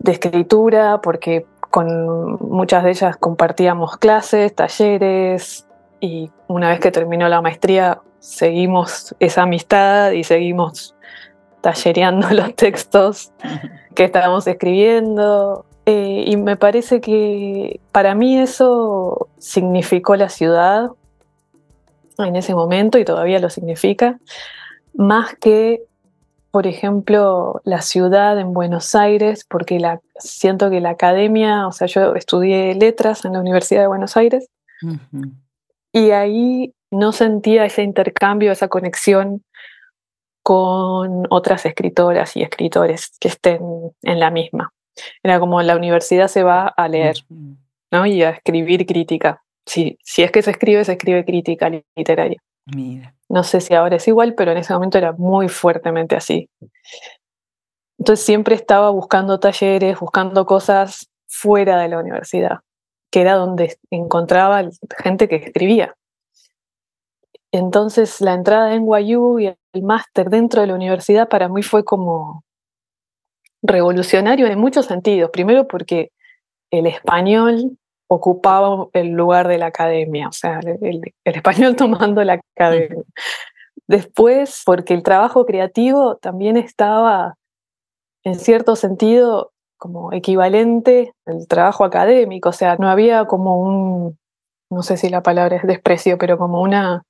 de 0.00 0.12
escritura, 0.12 1.00
porque 1.00 1.46
con 1.70 2.36
muchas 2.40 2.84
de 2.84 2.90
ellas 2.90 3.16
compartíamos 3.16 3.96
clases, 3.96 4.54
talleres 4.54 5.66
y 6.00 6.30
una 6.48 6.68
vez 6.68 6.80
que 6.80 6.90
terminó 6.90 7.28
la 7.28 7.40
maestría 7.40 8.00
seguimos 8.22 9.16
esa 9.18 9.42
amistad 9.42 10.12
y 10.12 10.22
seguimos 10.22 10.94
tallereando 11.60 12.30
los 12.30 12.54
textos 12.54 13.32
que 13.94 14.04
estábamos 14.04 14.46
escribiendo. 14.46 15.66
Eh, 15.84 16.24
y 16.28 16.36
me 16.36 16.56
parece 16.56 17.00
que 17.00 17.80
para 17.90 18.14
mí 18.14 18.38
eso 18.38 19.28
significó 19.38 20.14
la 20.14 20.28
ciudad 20.28 20.90
en 22.18 22.36
ese 22.36 22.54
momento 22.54 22.98
y 22.98 23.04
todavía 23.04 23.40
lo 23.40 23.50
significa, 23.50 24.20
más 24.94 25.34
que, 25.34 25.82
por 26.52 26.68
ejemplo, 26.68 27.60
la 27.64 27.80
ciudad 27.80 28.38
en 28.38 28.52
Buenos 28.52 28.94
Aires, 28.94 29.44
porque 29.48 29.80
la, 29.80 30.00
siento 30.18 30.70
que 30.70 30.80
la 30.80 30.90
academia, 30.90 31.66
o 31.66 31.72
sea, 31.72 31.88
yo 31.88 32.14
estudié 32.14 32.76
letras 32.76 33.24
en 33.24 33.32
la 33.32 33.40
Universidad 33.40 33.80
de 33.80 33.88
Buenos 33.88 34.16
Aires 34.16 34.48
y 35.92 36.10
ahí 36.10 36.72
no 36.92 37.12
sentía 37.12 37.64
ese 37.64 37.82
intercambio, 37.82 38.52
esa 38.52 38.68
conexión 38.68 39.42
con 40.42 41.26
otras 41.30 41.64
escritoras 41.66 42.36
y 42.36 42.42
escritores 42.42 43.16
que 43.18 43.28
estén 43.28 43.60
en 44.02 44.20
la 44.20 44.30
misma. 44.30 44.72
Era 45.22 45.40
como 45.40 45.62
la 45.62 45.76
universidad 45.76 46.28
se 46.28 46.42
va 46.42 46.68
a 46.68 46.88
leer, 46.88 47.16
¿no? 47.90 48.06
Y 48.06 48.22
a 48.22 48.30
escribir 48.30 48.86
crítica. 48.86 49.42
Si, 49.66 49.96
si 50.02 50.22
es 50.22 50.30
que 50.30 50.42
se 50.42 50.50
escribe, 50.50 50.84
se 50.84 50.92
escribe 50.92 51.24
crítica 51.24 51.70
literaria. 51.96 52.40
No 53.28 53.42
sé 53.44 53.60
si 53.60 53.74
ahora 53.74 53.96
es 53.96 54.06
igual, 54.06 54.34
pero 54.34 54.52
en 54.52 54.58
ese 54.58 54.74
momento 54.74 54.98
era 54.98 55.12
muy 55.12 55.48
fuertemente 55.48 56.16
así. 56.16 56.50
Entonces 57.98 58.24
siempre 58.24 58.54
estaba 58.54 58.90
buscando 58.90 59.40
talleres, 59.40 59.98
buscando 59.98 60.44
cosas 60.44 61.08
fuera 61.28 61.80
de 61.80 61.88
la 61.88 61.98
universidad, 61.98 62.58
que 63.10 63.20
era 63.22 63.34
donde 63.34 63.78
encontraba 63.90 64.68
gente 64.98 65.28
que 65.28 65.36
escribía. 65.36 65.94
Entonces 67.52 68.20
la 68.22 68.32
entrada 68.32 68.74
en 68.74 68.86
NYU 68.86 69.38
y 69.38 69.46
el 69.46 69.82
máster 69.82 70.30
dentro 70.30 70.62
de 70.62 70.66
la 70.66 70.74
universidad 70.74 71.28
para 71.28 71.48
mí 71.48 71.62
fue 71.62 71.84
como 71.84 72.44
revolucionario 73.62 74.46
en 74.46 74.58
muchos 74.58 74.86
sentidos. 74.86 75.30
Primero 75.30 75.68
porque 75.68 76.10
el 76.70 76.86
español 76.86 77.76
ocupaba 78.08 78.88
el 78.94 79.08
lugar 79.08 79.48
de 79.48 79.58
la 79.58 79.66
academia, 79.66 80.28
o 80.28 80.32
sea, 80.32 80.60
el, 80.60 81.00
español 81.24 81.76
tomando 81.76 82.24
la 82.24 82.40
academia. 82.56 83.02
Después, 83.86 84.62
porque 84.64 84.94
el 84.94 85.02
trabajo 85.02 85.44
creativo 85.44 86.16
también 86.16 86.56
estaba, 86.56 87.36
en 88.24 88.38
cierto 88.38 88.76
sentido, 88.76 89.52
como 89.76 90.12
equivalente 90.12 91.12
al 91.26 91.46
trabajo 91.48 91.84
académico, 91.84 92.50
o 92.50 92.52
sea, 92.52 92.76
no 92.76 92.88
había 92.88 93.26
como 93.26 93.60
un, 93.60 94.18
no 94.70 94.82
sé 94.82 94.96
si 94.96 95.08
la 95.08 95.22
palabra 95.22 95.56
es 95.56 95.62
desprecio, 95.64 96.18
pero 96.18 96.38
como 96.38 96.62
una 96.62 97.04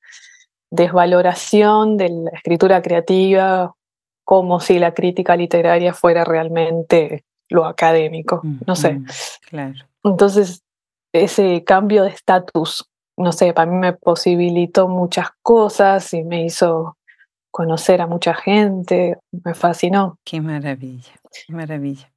desvaloración 0.72 1.98
de 1.98 2.08
la 2.08 2.30
escritura 2.30 2.80
creativa, 2.80 3.74
como 4.24 4.58
si 4.58 4.78
la 4.78 4.94
crítica 4.94 5.36
literaria 5.36 5.92
fuera 5.92 6.24
realmente 6.24 7.24
lo 7.50 7.66
académico, 7.66 8.40
mm, 8.42 8.60
no 8.66 8.74
sé. 8.74 8.94
Mm, 8.94 9.06
claro. 9.50 9.84
Entonces, 10.02 10.62
ese 11.12 11.62
cambio 11.64 12.04
de 12.04 12.10
estatus, 12.10 12.88
no 13.18 13.32
sé, 13.32 13.52
para 13.52 13.70
mí 13.70 13.76
me 13.76 13.92
posibilitó 13.92 14.88
muchas 14.88 15.28
cosas 15.42 16.14
y 16.14 16.24
me 16.24 16.46
hizo 16.46 16.96
conocer 17.50 18.00
a 18.00 18.06
mucha 18.06 18.32
gente, 18.32 19.18
me 19.30 19.52
fascinó. 19.52 20.18
Qué 20.24 20.40
maravilla, 20.40 21.12
qué 21.46 21.52
maravilla. 21.52 22.10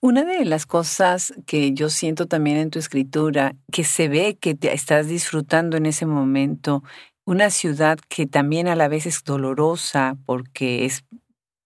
Una 0.00 0.22
de 0.22 0.44
las 0.44 0.66
cosas 0.66 1.34
que 1.44 1.72
yo 1.72 1.90
siento 1.90 2.28
también 2.28 2.58
en 2.58 2.70
tu 2.70 2.78
escritura, 2.78 3.56
que 3.72 3.82
se 3.82 4.06
ve 4.06 4.36
que 4.36 4.54
te 4.54 4.72
estás 4.72 5.08
disfrutando 5.08 5.76
en 5.76 5.86
ese 5.86 6.06
momento, 6.06 6.84
una 7.28 7.50
ciudad 7.50 7.98
que 8.08 8.26
también 8.26 8.68
a 8.68 8.74
la 8.74 8.88
vez 8.88 9.04
es 9.04 9.22
dolorosa 9.22 10.16
porque 10.24 10.86
es 10.86 11.04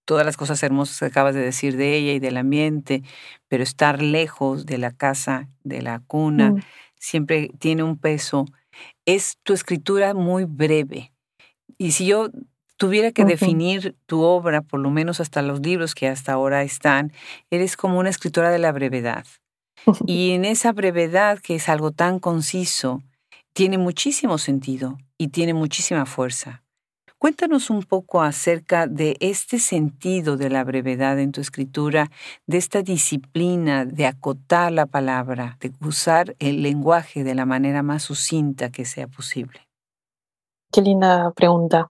todas 0.04 0.26
las 0.26 0.36
cosas 0.36 0.60
hermosas 0.64 0.98
que 0.98 1.04
acabas 1.04 1.36
de 1.36 1.40
decir 1.40 1.76
de 1.76 1.94
ella 1.94 2.14
y 2.14 2.18
del 2.18 2.36
ambiente, 2.36 3.04
pero 3.46 3.62
estar 3.62 4.02
lejos 4.02 4.66
de 4.66 4.78
la 4.78 4.90
casa, 4.90 5.48
de 5.62 5.80
la 5.80 6.00
cuna, 6.00 6.50
mm. 6.50 6.62
siempre 6.96 7.52
tiene 7.60 7.84
un 7.84 7.96
peso. 7.96 8.44
Es 9.06 9.38
tu 9.44 9.52
escritura 9.52 10.14
muy 10.14 10.46
breve. 10.46 11.12
Y 11.78 11.92
si 11.92 12.06
yo 12.06 12.30
tuviera 12.76 13.12
que 13.12 13.24
definir 13.24 13.94
tu 14.06 14.22
obra, 14.22 14.62
por 14.62 14.80
lo 14.80 14.90
menos 14.90 15.20
hasta 15.20 15.42
los 15.42 15.60
libros 15.60 15.94
que 15.94 16.08
hasta 16.08 16.32
ahora 16.32 16.64
están, 16.64 17.12
eres 17.52 17.76
como 17.76 18.00
una 18.00 18.10
escritora 18.10 18.50
de 18.50 18.58
la 18.58 18.72
brevedad. 18.72 19.26
Y 20.08 20.32
en 20.32 20.44
esa 20.44 20.72
brevedad, 20.72 21.38
que 21.38 21.54
es 21.54 21.68
algo 21.68 21.92
tan 21.92 22.18
conciso, 22.18 23.00
tiene 23.52 23.78
muchísimo 23.78 24.38
sentido 24.38 24.98
y 25.22 25.28
tiene 25.28 25.54
muchísima 25.54 26.04
fuerza. 26.04 26.64
Cuéntanos 27.16 27.70
un 27.70 27.84
poco 27.84 28.22
acerca 28.22 28.88
de 28.88 29.16
este 29.20 29.60
sentido 29.60 30.36
de 30.36 30.50
la 30.50 30.64
brevedad 30.64 31.20
en 31.20 31.30
tu 31.30 31.40
escritura, 31.40 32.10
de 32.48 32.58
esta 32.58 32.82
disciplina 32.82 33.84
de 33.84 34.06
acotar 34.06 34.72
la 34.72 34.86
palabra, 34.86 35.58
de 35.60 35.70
usar 35.80 36.34
el 36.40 36.64
lenguaje 36.64 37.22
de 37.22 37.36
la 37.36 37.46
manera 37.46 37.84
más 37.84 38.02
sucinta 38.02 38.70
que 38.70 38.84
sea 38.84 39.06
posible. 39.06 39.60
Qué 40.72 40.82
linda 40.82 41.30
pregunta. 41.30 41.86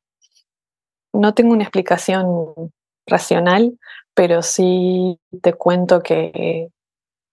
No 1.14 1.32
tengo 1.32 1.54
una 1.54 1.62
explicación 1.62 2.70
racional, 3.06 3.78
pero 4.12 4.42
sí 4.42 5.18
te 5.40 5.54
cuento 5.54 6.02
que 6.02 6.68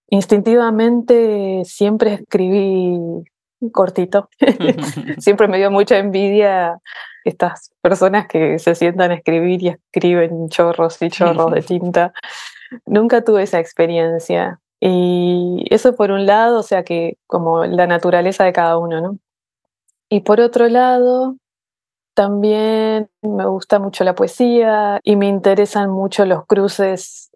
instintivamente 0.08 1.64
siempre 1.66 2.14
escribí 2.14 3.26
cortito. 3.72 4.30
siempre 5.20 5.48
me 5.48 5.58
dio 5.58 5.72
mucha 5.72 5.98
envidia 5.98 6.80
estas 7.26 7.72
personas 7.82 8.28
que 8.28 8.60
se 8.60 8.76
sientan 8.76 9.12
a 9.12 9.16
escribir 9.16 9.62
y 9.62 9.68
escriben 9.70 10.50
chorros 10.50 11.02
y 11.02 11.10
chorros 11.10 11.52
de 11.52 11.62
tinta. 11.64 12.14
Nunca 12.86 13.24
tuve 13.24 13.44
esa 13.44 13.60
experiencia. 13.60 14.60
Y 14.80 15.66
eso 15.70 15.96
por 15.96 16.12
un 16.12 16.26
lado, 16.26 16.60
o 16.60 16.64
sea 16.64 16.84
que 16.84 17.18
como 17.28 17.66
la 17.66 17.86
naturaleza 17.86 18.46
de 18.46 18.54
cada 18.54 18.78
uno, 18.78 19.02
¿no? 19.02 19.18
Y 20.10 20.22
por 20.22 20.40
otro 20.40 20.70
lado, 20.70 21.36
también 22.14 23.10
me 23.22 23.46
gusta 23.46 23.80
mucho 23.80 24.04
la 24.04 24.16
poesía 24.16 25.00
y 25.04 25.18
me 25.18 25.28
interesan 25.28 25.92
mucho 25.92 26.26
los 26.26 26.46
cruces 26.46 27.30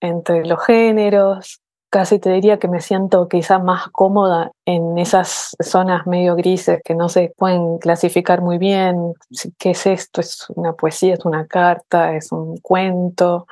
entre 0.00 0.44
los 0.44 0.64
géneros 0.64 1.60
casi 1.90 2.18
te 2.18 2.30
diría 2.30 2.58
que 2.58 2.68
me 2.68 2.80
siento 2.80 3.28
quizá 3.28 3.58
más 3.58 3.88
cómoda 3.88 4.52
en 4.66 4.98
esas 4.98 5.56
zonas 5.60 6.06
medio 6.06 6.36
grises 6.36 6.80
que 6.84 6.94
no 6.94 7.08
se 7.08 7.32
pueden 7.36 7.78
clasificar 7.78 8.42
muy 8.42 8.58
bien. 8.58 9.14
¿Qué 9.58 9.70
es 9.70 9.86
esto? 9.86 10.20
¿Es 10.20 10.46
una 10.50 10.74
poesía? 10.74 11.14
¿Es 11.14 11.24
una 11.24 11.46
carta? 11.46 12.14
¿Es 12.14 12.32
un 12.32 12.58
cuento? 12.58 13.46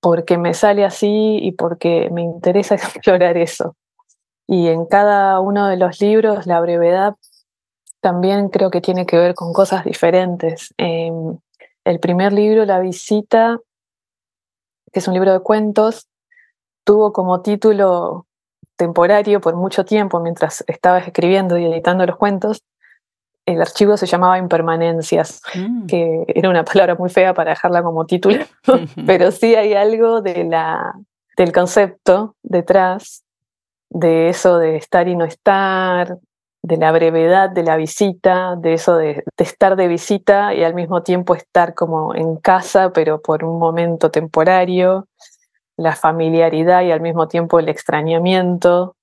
Porque 0.00 0.38
me 0.38 0.54
sale 0.54 0.84
así 0.84 1.38
y 1.40 1.52
porque 1.52 2.10
me 2.12 2.22
interesa 2.22 2.74
explorar 2.76 3.36
eso. 3.36 3.76
Y 4.46 4.68
en 4.68 4.86
cada 4.86 5.40
uno 5.40 5.66
de 5.66 5.76
los 5.76 6.00
libros 6.00 6.46
la 6.46 6.60
brevedad 6.60 7.14
también 8.00 8.48
creo 8.48 8.70
que 8.70 8.80
tiene 8.80 9.06
que 9.06 9.16
ver 9.16 9.34
con 9.34 9.52
cosas 9.52 9.84
diferentes. 9.84 10.74
Em, 10.76 11.38
el 11.84 12.00
primer 12.00 12.32
libro, 12.32 12.64
La 12.64 12.80
visita, 12.80 13.58
que 14.92 14.98
es 14.98 15.08
un 15.08 15.14
libro 15.14 15.32
de 15.32 15.40
cuentos, 15.40 16.08
tuvo 16.84 17.12
como 17.12 17.42
título 17.42 18.26
temporario 18.76 19.40
por 19.40 19.56
mucho 19.56 19.84
tiempo 19.84 20.20
mientras 20.20 20.64
estaba 20.66 20.98
escribiendo 20.98 21.58
y 21.58 21.66
editando 21.66 22.04
los 22.06 22.16
cuentos. 22.16 22.62
El 23.44 23.60
archivo 23.60 23.96
se 23.96 24.06
llamaba 24.06 24.38
Impermanencias, 24.38 25.42
mm. 25.54 25.86
que 25.86 26.24
era 26.28 26.48
una 26.48 26.64
palabra 26.64 26.94
muy 26.94 27.10
fea 27.10 27.34
para 27.34 27.50
dejarla 27.50 27.82
como 27.82 28.06
título, 28.06 28.44
pero 29.06 29.30
sí 29.32 29.54
hay 29.54 29.74
algo 29.74 30.20
de 30.20 30.44
la, 30.44 30.94
del 31.36 31.52
concepto 31.52 32.36
detrás 32.42 33.24
de 33.90 34.28
eso 34.28 34.58
de 34.58 34.76
estar 34.76 35.06
y 35.08 35.16
no 35.16 35.24
estar, 35.24 36.18
de 36.62 36.76
la 36.76 36.92
brevedad 36.92 37.50
de 37.50 37.64
la 37.64 37.76
visita, 37.76 38.54
de 38.56 38.74
eso 38.74 38.96
de, 38.96 39.24
de, 39.36 39.44
estar 39.44 39.74
de 39.76 39.88
visita 39.88 40.54
y 40.54 40.62
al 40.62 40.74
mismo 40.74 41.02
tiempo 41.02 41.34
estar 41.34 41.74
como 41.74 42.14
en 42.14 42.36
casa, 42.36 42.92
pero 42.92 43.20
por 43.20 43.44
un 43.44 43.58
momento 43.58 44.10
temporario, 44.10 45.08
la 45.82 45.96
familiaridad 45.96 46.82
y 46.82 46.92
al 46.92 47.00
mismo 47.00 47.28
tiempo 47.28 47.58
el 47.58 47.68
extrañamiento 47.68 48.96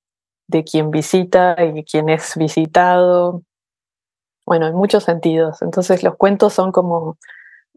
de 0.47 0.63
quien 0.63 0.91
visita 0.91 1.55
y 1.63 1.83
quien 1.83 2.09
es 2.09 2.35
visitado. 2.35 3.43
Bueno, 4.45 4.67
en 4.67 4.75
muchos 4.75 5.03
sentidos. 5.03 5.61
Entonces 5.61 6.01
los 6.03 6.15
cuentos 6.15 6.53
son 6.53 6.71
como 6.71 7.17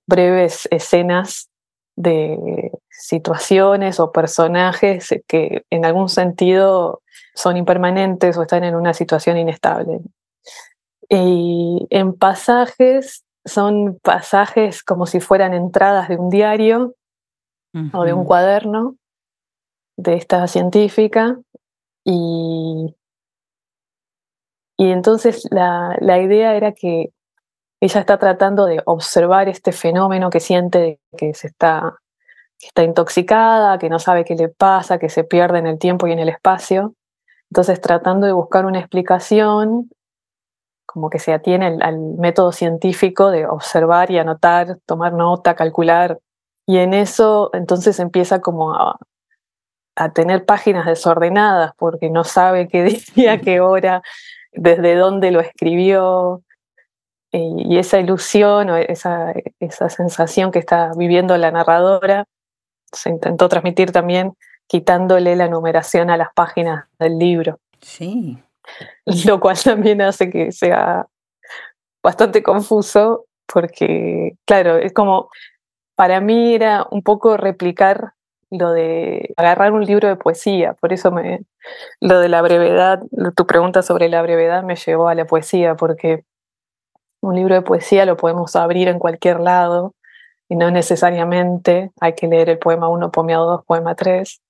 breves 0.06 0.66
escenas 0.70 1.50
de 1.96 2.72
situaciones 2.88 4.00
o 4.00 4.12
personajes 4.12 5.14
que 5.26 5.64
en 5.68 5.84
algún 5.84 6.08
sentido 6.08 7.02
son 7.34 7.56
impermanentes 7.56 8.36
o 8.36 8.42
están 8.42 8.64
en 8.64 8.74
una 8.74 8.94
situación 8.94 9.36
inestable. 9.36 10.00
Y 11.08 11.86
en 11.90 12.14
pasajes 12.14 13.24
son 13.44 13.98
pasajes 14.02 14.82
como 14.82 15.06
si 15.06 15.20
fueran 15.20 15.52
entradas 15.52 16.08
de 16.08 16.16
un 16.16 16.30
diario 16.30 16.94
o 17.92 18.04
de 18.04 18.12
un 18.12 18.24
cuaderno 18.24 18.96
de 19.96 20.14
esta 20.14 20.46
científica 20.46 21.38
y, 22.04 22.94
y 24.76 24.90
entonces 24.90 25.46
la, 25.50 25.96
la, 26.00 26.20
idea 26.20 26.54
era 26.54 26.72
que 26.72 27.12
ella 27.80 28.00
está 28.00 28.18
tratando 28.18 28.66
de 28.66 28.82
observar 28.84 29.48
este 29.48 29.72
fenómeno 29.72 30.30
que 30.30 30.40
siente 30.40 31.00
que 31.16 31.34
se 31.34 31.48
está, 31.48 31.98
que 32.58 32.68
está 32.68 32.82
intoxicada, 32.82 33.78
que 33.78 33.88
no 33.88 33.98
sabe 33.98 34.24
qué 34.24 34.34
le 34.34 34.48
pasa, 34.48 34.98
que 34.98 35.08
se 35.08 35.24
pierde 35.24 35.58
en 35.58 35.66
el 35.66 35.78
tiempo 35.78 36.06
y 36.06 36.12
en 36.12 36.18
el 36.18 36.28
espacio. 36.28 36.94
Entonces 37.50 37.80
tratando 37.80 38.26
de 38.26 38.32
buscar 38.32 38.66
una 38.66 38.80
explicación 38.80 39.90
como 40.92 41.08
que 41.08 41.18
se 41.18 41.32
atiene 41.32 41.78
al 41.80 41.98
método 42.18 42.52
científico 42.52 43.30
de 43.30 43.46
observar 43.46 44.10
y 44.10 44.18
anotar, 44.18 44.78
tomar 44.84 45.14
nota, 45.14 45.54
calcular 45.54 46.18
y 46.66 46.78
en 46.78 46.94
eso 46.94 47.50
entonces 47.52 47.98
empieza 47.98 48.40
como 48.40 48.74
a, 48.74 48.98
tener 50.14 50.46
páginas 50.46 50.86
desordenadas 50.86 51.72
porque 51.76 52.08
no 52.08 52.24
sabe 52.24 52.66
qué 52.66 52.84
día, 53.14 53.40
qué 53.40 53.60
hora, 53.60 54.02
desde 54.52 54.94
dónde 54.94 55.30
lo 55.30 55.40
escribió. 55.40 56.42
Y, 57.30 57.78
esa 57.78 57.98
ilusión 57.98 58.70
o 58.70 58.76
esa, 58.76 59.32
esa 59.58 59.88
sensación 59.88 60.50
que 60.50 60.58
está 60.58 60.92
viviendo 60.96 61.36
la 61.38 61.50
narradora 61.50 62.26
se 62.92 63.08
intentó 63.08 63.48
transmitir 63.48 63.90
también 63.90 64.34
quitándole 64.66 65.34
la 65.36 65.48
numeración 65.48 66.10
a 66.10 66.16
las 66.16 66.28
páginas 66.34 66.84
del 66.98 67.18
libro. 67.18 67.58
Sí. 67.80 68.38
Lo 69.26 69.40
cual 69.40 69.58
también 69.62 70.02
hace 70.02 70.30
que 70.30 70.52
sea 70.52 71.06
bastante 72.02 72.42
confuso 72.42 73.26
porque, 73.46 74.36
claro, 74.46 74.76
es 74.76 74.92
como 74.92 75.28
para 76.02 76.20
mí 76.20 76.52
era 76.52 76.84
un 76.90 77.02
poco 77.02 77.36
replicar 77.36 78.14
lo 78.50 78.72
de 78.72 79.32
agarrar 79.36 79.70
un 79.70 79.84
libro 79.84 80.08
de 80.08 80.16
poesía, 80.16 80.74
por 80.80 80.92
eso 80.92 81.12
me, 81.12 81.44
lo 82.00 82.18
de 82.18 82.28
la 82.28 82.42
brevedad, 82.42 83.00
tu 83.36 83.46
pregunta 83.46 83.82
sobre 83.82 84.08
la 84.08 84.20
brevedad 84.20 84.64
me 84.64 84.74
llevó 84.74 85.06
a 85.06 85.14
la 85.14 85.26
poesía, 85.26 85.76
porque 85.76 86.24
un 87.20 87.36
libro 87.36 87.54
de 87.54 87.62
poesía 87.62 88.04
lo 88.04 88.16
podemos 88.16 88.56
abrir 88.56 88.88
en 88.88 88.98
cualquier 88.98 89.38
lado 89.38 89.94
y 90.48 90.56
no 90.56 90.72
necesariamente 90.72 91.92
hay 92.00 92.14
que 92.16 92.26
leer 92.26 92.50
el 92.50 92.58
poema 92.58 92.88
1, 92.88 93.12
poema 93.12 93.34
2, 93.34 93.64
poema 93.64 93.94
3. 93.94 94.42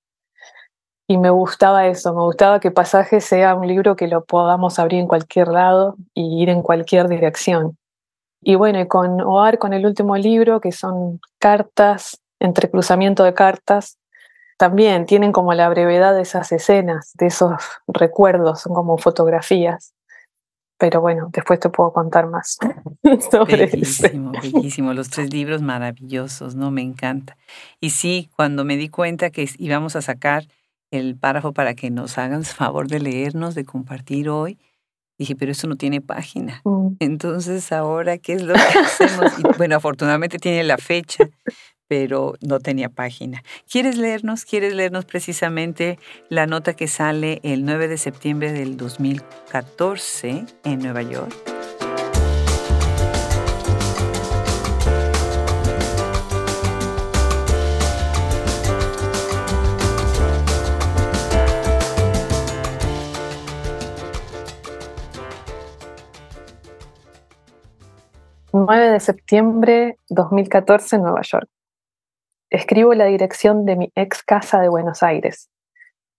Y 1.07 1.19
me 1.19 1.29
gustaba 1.29 1.85
eso, 1.85 2.15
me 2.15 2.23
gustaba 2.23 2.59
que 2.61 2.71
Pasaje 2.71 3.21
sea 3.21 3.53
un 3.53 3.67
libro 3.67 3.95
que 3.95 4.07
lo 4.07 4.25
podamos 4.25 4.79
abrir 4.79 5.01
en 5.01 5.07
cualquier 5.07 5.49
lado 5.49 5.97
y 6.15 6.41
ir 6.41 6.49
en 6.49 6.63
cualquier 6.63 7.07
dirección. 7.07 7.77
Y 8.43 8.55
bueno, 8.55 8.79
y 8.79 8.87
con 8.87 9.21
OAR, 9.21 9.57
con 9.57 9.73
el 9.73 9.85
último 9.85 10.17
libro, 10.17 10.59
que 10.59 10.71
son 10.71 11.19
cartas, 11.39 12.21
entrecruzamiento 12.39 13.23
de 13.23 13.33
cartas, 13.33 13.97
también 14.57 15.05
tienen 15.05 15.31
como 15.31 15.53
la 15.53 15.69
brevedad 15.69 16.13
de 16.13 16.21
esas 16.21 16.51
escenas, 16.51 17.11
de 17.15 17.27
esos 17.27 17.53
recuerdos, 17.87 18.61
son 18.61 18.73
como 18.73 18.97
fotografías. 18.97 19.93
Pero 20.77 21.01
bueno, 21.01 21.29
después 21.31 21.59
te 21.59 21.69
puedo 21.69 21.93
contar 21.93 22.27
más 22.27 22.57
sobre 23.31 23.67
bellísimo, 23.67 24.93
los 24.93 25.09
tres 25.09 25.33
libros 25.33 25.61
maravillosos, 25.61 26.55
¿no? 26.55 26.71
Me 26.71 26.81
encanta. 26.81 27.37
Y 27.79 27.91
sí, 27.91 28.29
cuando 28.35 28.65
me 28.65 28.75
di 28.75 28.89
cuenta 28.89 29.29
que 29.29 29.47
íbamos 29.57 29.95
a 29.95 30.01
sacar 30.01 30.45
el 30.91 31.17
párrafo 31.17 31.53
para 31.53 31.73
que 31.73 31.89
nos 31.89 32.17
hagan 32.17 32.43
favor 32.43 32.87
de 32.87 32.99
leernos, 32.99 33.55
de 33.55 33.65
compartir 33.65 34.29
hoy, 34.29 34.59
dije, 35.23 35.35
pero 35.35 35.51
eso 35.51 35.67
no 35.67 35.75
tiene 35.75 36.01
página. 36.01 36.61
Mm. 36.63 36.95
Entonces, 36.99 37.71
ahora, 37.71 38.17
¿qué 38.17 38.33
es 38.33 38.43
lo 38.43 38.53
que 38.53 38.59
hacemos? 38.59 39.31
bueno, 39.57 39.75
afortunadamente 39.75 40.37
tiene 40.37 40.63
la 40.63 40.77
fecha, 40.77 41.29
pero 41.87 42.35
no 42.41 42.59
tenía 42.59 42.89
página. 42.89 43.43
¿Quieres 43.69 43.97
leernos? 43.97 44.45
¿Quieres 44.45 44.73
leernos 44.73 45.05
precisamente 45.05 45.99
la 46.29 46.47
nota 46.47 46.75
que 46.75 46.87
sale 46.87 47.39
el 47.43 47.65
9 47.65 47.87
de 47.87 47.97
septiembre 47.97 48.51
del 48.51 48.77
2014 48.77 50.45
en 50.63 50.79
Nueva 50.79 51.01
York? 51.01 51.52
De 68.93 68.99
septiembre 68.99 69.97
2014 70.09 70.97
en 70.97 71.01
Nueva 71.01 71.21
York. 71.23 71.49
Escribo 72.51 72.93
la 72.93 73.05
dirección 73.05 73.65
de 73.65 73.75
mi 73.75 73.91
ex 73.95 74.21
casa 74.21 74.61
de 74.61 74.69
Buenos 74.69 75.01
Aires. 75.01 75.49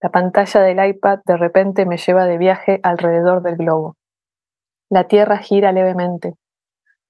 La 0.03 0.11
pantalla 0.11 0.61
del 0.61 0.85
iPad 0.85 1.21
de 1.25 1.37
repente 1.37 1.87
me 1.87 1.97
lleva 1.97 2.27
de 2.27 2.37
viaje 2.37 2.81
alrededor 2.83 3.43
del 3.43 3.57
globo. 3.57 3.97
La 4.91 5.07
Tierra 5.07 5.39
gira 5.39 5.71
levemente. 5.71 6.35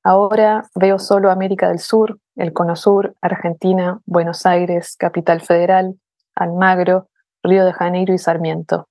Ahora 0.05 0.65
veo 0.75 0.99
solo 0.99 1.31
América 1.31 1.69
del 1.69 1.79
Sur, 1.79 2.19
el 2.37 2.53
Cono 2.53 2.77
Sur, 2.77 3.15
Argentina, 3.23 4.01
Buenos 4.05 4.45
Aires, 4.45 4.97
Capital 4.99 5.41
Federal, 5.41 5.99
Almagro, 6.35 7.09
Río 7.43 7.65
de 7.65 7.73
Janeiro 7.73 8.13
y 8.13 8.19
Sarmiento. 8.19 8.87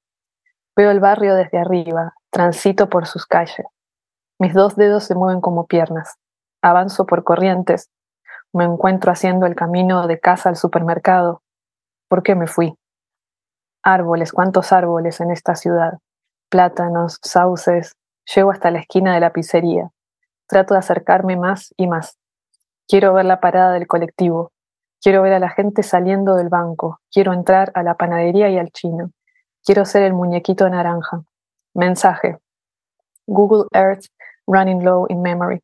Veo 0.75 0.89
el 0.89 0.99
barrio 0.99 1.35
desde 1.35 1.59
arriba, 1.59 2.15
transito 2.31 2.89
por 2.89 3.05
sus 3.05 3.27
calles. 3.27 3.67
Mis 4.39 4.55
dos 4.55 4.75
dedos 4.75 5.03
se 5.03 5.13
mueven 5.13 5.39
como 5.39 5.67
piernas. 5.67 6.17
Avanzo 6.63 7.05
por 7.05 7.25
corrientes, 7.25 7.89
me 8.53 8.63
encuentro 8.63 9.11
haciendo 9.11 9.45
el 9.45 9.53
camino 9.53 10.07
de 10.07 10.17
casa 10.21 10.47
al 10.47 10.55
supermercado. 10.55 11.41
¿Por 12.07 12.23
qué 12.23 12.35
me 12.35 12.47
fui? 12.47 12.73
Árboles, 13.83 14.31
cuántos 14.31 14.71
árboles 14.71 15.19
en 15.19 15.29
esta 15.29 15.55
ciudad. 15.55 15.99
Plátanos, 16.49 17.19
sauces. 17.21 17.97
Llego 18.33 18.51
hasta 18.51 18.71
la 18.71 18.79
esquina 18.79 19.13
de 19.13 19.19
la 19.19 19.33
pizzería. 19.33 19.89
Trato 20.47 20.73
de 20.73 20.79
acercarme 20.79 21.35
más 21.35 21.73
y 21.75 21.87
más. 21.87 22.17
Quiero 22.87 23.13
ver 23.13 23.25
la 23.25 23.41
parada 23.41 23.73
del 23.73 23.85
colectivo. 23.85 24.53
Quiero 25.01 25.21
ver 25.21 25.33
a 25.33 25.39
la 25.39 25.49
gente 25.49 25.83
saliendo 25.83 26.35
del 26.35 26.47
banco. 26.47 27.01
Quiero 27.11 27.33
entrar 27.33 27.73
a 27.75 27.83
la 27.83 27.95
panadería 27.95 28.49
y 28.49 28.57
al 28.57 28.71
chino. 28.71 29.11
Quiero 29.65 29.83
ser 29.83 30.03
el 30.03 30.13
muñequito 30.13 30.69
naranja. 30.69 31.23
Mensaje. 31.73 32.37
Google 33.27 33.65
Earth 33.73 34.05
running 34.47 34.81
low 34.81 35.07
in 35.09 35.21
memory. 35.21 35.61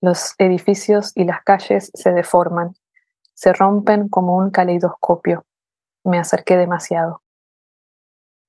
Los 0.00 0.34
edificios 0.38 1.12
y 1.14 1.24
las 1.24 1.42
calles 1.42 1.90
se 1.94 2.12
deforman, 2.12 2.74
se 3.34 3.52
rompen 3.52 4.08
como 4.08 4.36
un 4.36 4.50
caleidoscopio. 4.50 5.44
Me 6.04 6.18
acerqué 6.18 6.56
demasiado. 6.56 7.22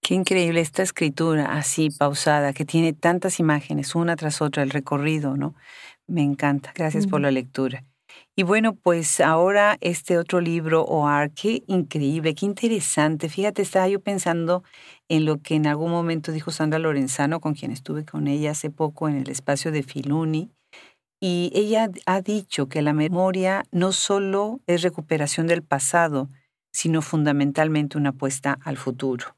Qué 0.01 0.15
increíble 0.15 0.61
esta 0.61 0.81
escritura 0.81 1.57
así, 1.57 1.89
pausada, 1.89 2.53
que 2.53 2.65
tiene 2.65 2.93
tantas 2.93 3.39
imágenes, 3.39 3.95
una 3.95 4.15
tras 4.15 4.41
otra, 4.41 4.63
el 4.63 4.69
recorrido, 4.69 5.35
¿no? 5.35 5.55
Me 6.07 6.23
encanta. 6.23 6.71
Gracias 6.75 7.05
por 7.05 7.21
la 7.21 7.31
lectura. 7.31 7.83
Y 8.35 8.43
bueno, 8.43 8.75
pues 8.75 9.19
ahora 9.19 9.77
este 9.81 10.17
otro 10.17 10.41
libro, 10.41 10.83
OAR, 10.83 11.31
qué 11.31 11.63
increíble, 11.67 12.33
qué 12.33 12.45
interesante. 12.45 13.29
Fíjate, 13.29 13.61
estaba 13.61 13.87
yo 13.87 13.99
pensando 13.99 14.63
en 15.09 15.25
lo 15.25 15.41
que 15.41 15.55
en 15.55 15.67
algún 15.67 15.91
momento 15.91 16.31
dijo 16.31 16.51
Sandra 16.51 16.79
Lorenzano, 16.79 17.39
con 17.39 17.53
quien 17.53 17.71
estuve 17.71 18.05
con 18.05 18.27
ella 18.27 18.51
hace 18.51 18.69
poco 18.69 19.09
en 19.09 19.17
el 19.17 19.29
espacio 19.29 19.71
de 19.71 19.83
Filuni, 19.83 20.51
y 21.19 21.51
ella 21.53 21.89
ha 22.05 22.21
dicho 22.21 22.69
que 22.69 22.81
la 22.81 22.93
memoria 22.93 23.65
no 23.71 23.91
solo 23.91 24.61
es 24.67 24.81
recuperación 24.81 25.47
del 25.47 25.63
pasado, 25.63 26.29
sino 26.71 27.01
fundamentalmente 27.01 27.97
una 27.97 28.09
apuesta 28.09 28.57
al 28.63 28.77
futuro. 28.77 29.35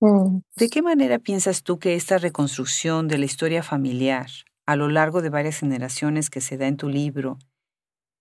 Mm. 0.00 0.38
¿De 0.56 0.68
qué 0.68 0.82
manera 0.82 1.18
piensas 1.18 1.62
tú 1.62 1.78
que 1.78 1.94
esta 1.94 2.18
reconstrucción 2.18 3.06
de 3.08 3.18
la 3.18 3.24
historia 3.24 3.62
familiar 3.62 4.26
a 4.66 4.76
lo 4.76 4.88
largo 4.88 5.22
de 5.22 5.30
varias 5.30 5.58
generaciones 5.58 6.30
que 6.30 6.40
se 6.40 6.56
da 6.56 6.66
en 6.66 6.76
tu 6.76 6.88
libro 6.88 7.38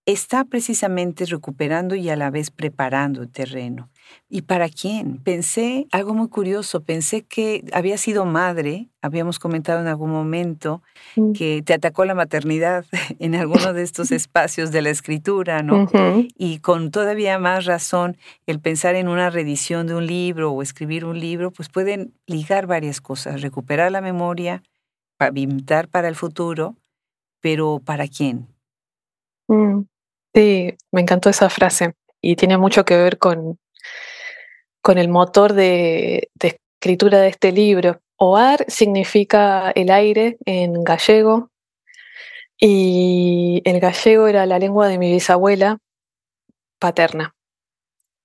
está 0.06 0.46
precisamente 0.46 1.26
recuperando 1.26 1.96
y 1.96 2.10
a 2.10 2.16
la 2.16 2.32
vez 2.32 2.50
preparando 2.50 3.22
el 3.22 3.30
terreno. 3.30 3.90
¿Y 4.30 4.42
para 4.42 4.68
quién? 4.68 5.20
Pensé 5.20 5.88
algo 5.92 6.14
muy 6.14 6.28
curioso, 6.28 6.84
pensé 6.84 7.22
que 7.24 7.64
había 7.72 7.98
sido 7.98 8.26
madre, 8.26 8.90
habíamos 9.02 9.40
comentado 9.40 9.80
en 9.80 9.88
algún 9.88 10.12
momento 10.12 10.82
mm. 11.16 11.34
que 11.34 11.62
te 11.62 11.74
atacó 11.74 12.04
la 12.06 12.16
maternidad 12.16 12.86
en 13.20 13.36
alguno 13.36 13.74
de 13.74 13.84
estos 13.84 14.12
espacios 14.12 14.72
de 14.72 14.82
la 14.82 14.90
escritura, 14.90 15.62
¿no? 15.62 15.88
Y 16.36 16.60
con 16.60 16.92
todavía 16.92 17.38
más 17.40 17.66
razón, 17.66 18.18
el 18.48 18.60
pensar 18.60 18.96
en 18.96 19.08
una 19.08 19.30
reedición 19.30 19.88
de 19.88 19.96
un 19.96 20.08
libro 20.08 20.52
o 20.52 20.62
escribir 20.62 21.06
un 21.06 21.20
libro, 21.20 21.52
pues 21.52 21.70
pueden 21.70 22.14
ligar 22.26 22.68
varias 22.68 23.02
cosas, 23.02 23.42
recuperar 23.42 23.92
la 23.92 24.02
memoria, 24.02 24.64
pavimentar 25.18 25.88
para 25.88 26.08
el 26.08 26.16
futuro, 26.16 26.76
pero 27.40 27.80
¿para 27.84 28.08
quién? 28.08 28.51
Mm. 29.48 29.82
Sí, 30.34 30.74
me 30.92 31.02
encantó 31.02 31.30
esa 31.30 31.50
frase 31.50 31.94
y 32.22 32.36
tiene 32.36 32.58
mucho 32.58 32.86
que 32.86 32.96
ver 32.96 33.18
con, 33.18 33.60
con 34.82 34.98
el 34.98 35.10
motor 35.10 35.54
de, 35.54 36.30
escritura 36.40 37.20
de 37.20 37.30
este 37.30 37.52
libro. 37.52 38.00
Oar 38.18 38.66
significa 38.68 39.72
el 39.72 39.92
aire 39.92 40.38
en 40.46 40.84
gallego 40.84 41.50
y 42.60 43.62
el 43.66 43.80
gallego 43.80 44.28
era 44.28 44.46
la 44.46 44.60
lengua 44.60 44.88
de 44.88 44.98
mi 44.98 45.12
bisabuela 45.12 45.80
paterna. 46.80 47.36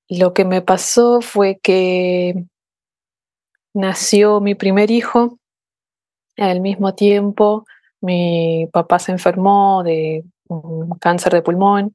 Lo 0.09 0.35
que 0.35 0.45
me 0.45 0.63
pasó 0.63 1.21
fue 1.21 1.59
que 1.63 2.45
nació 3.75 4.41
mi 4.41 4.55
primer 4.55 4.91
hijo, 4.91 5.39
al 6.37 6.61
mismo 6.61 6.95
tiempo 6.95 7.65
mi 8.01 8.69
papá 8.73 8.99
se 8.99 9.13
enfermó 9.13 9.83
de 9.83 10.25
un 10.49 10.91
cáncer 10.99 11.33
de 11.33 11.43
pulmón 11.43 11.95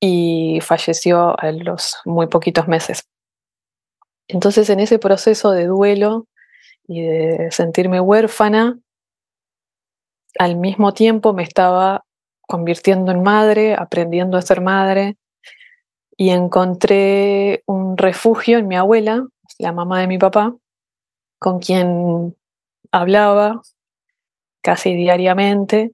y 0.00 0.60
falleció 0.62 1.38
a 1.40 1.52
los 1.52 1.96
muy 2.04 2.26
poquitos 2.26 2.68
meses. 2.68 3.08
Entonces 4.28 4.68
en 4.70 4.80
ese 4.80 4.98
proceso 4.98 5.50
de 5.50 5.66
duelo 5.66 6.26
y 6.86 7.02
de 7.02 7.50
sentirme 7.50 8.00
huérfana, 8.00 8.78
al 10.38 10.56
mismo 10.56 10.92
tiempo 10.92 11.32
me 11.32 11.42
estaba 11.42 12.04
convirtiendo 12.42 13.10
en 13.12 13.22
madre, 13.22 13.74
aprendiendo 13.74 14.36
a 14.36 14.42
ser 14.42 14.60
madre, 14.60 15.16
y 16.16 16.30
encontré 16.30 17.62
un 17.66 17.96
refugio 17.96 18.58
en 18.58 18.68
mi 18.68 18.76
abuela, 18.76 19.26
la 19.58 19.72
mamá 19.72 20.00
de 20.00 20.06
mi 20.06 20.18
papá, 20.18 20.54
con 21.38 21.58
quien 21.58 22.36
hablaba 22.90 23.62
casi 24.62 24.94
diariamente 24.94 25.92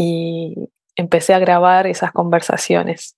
y 0.00 0.54
empecé 0.94 1.34
a 1.34 1.40
grabar 1.40 1.88
esas 1.88 2.12
conversaciones. 2.12 3.16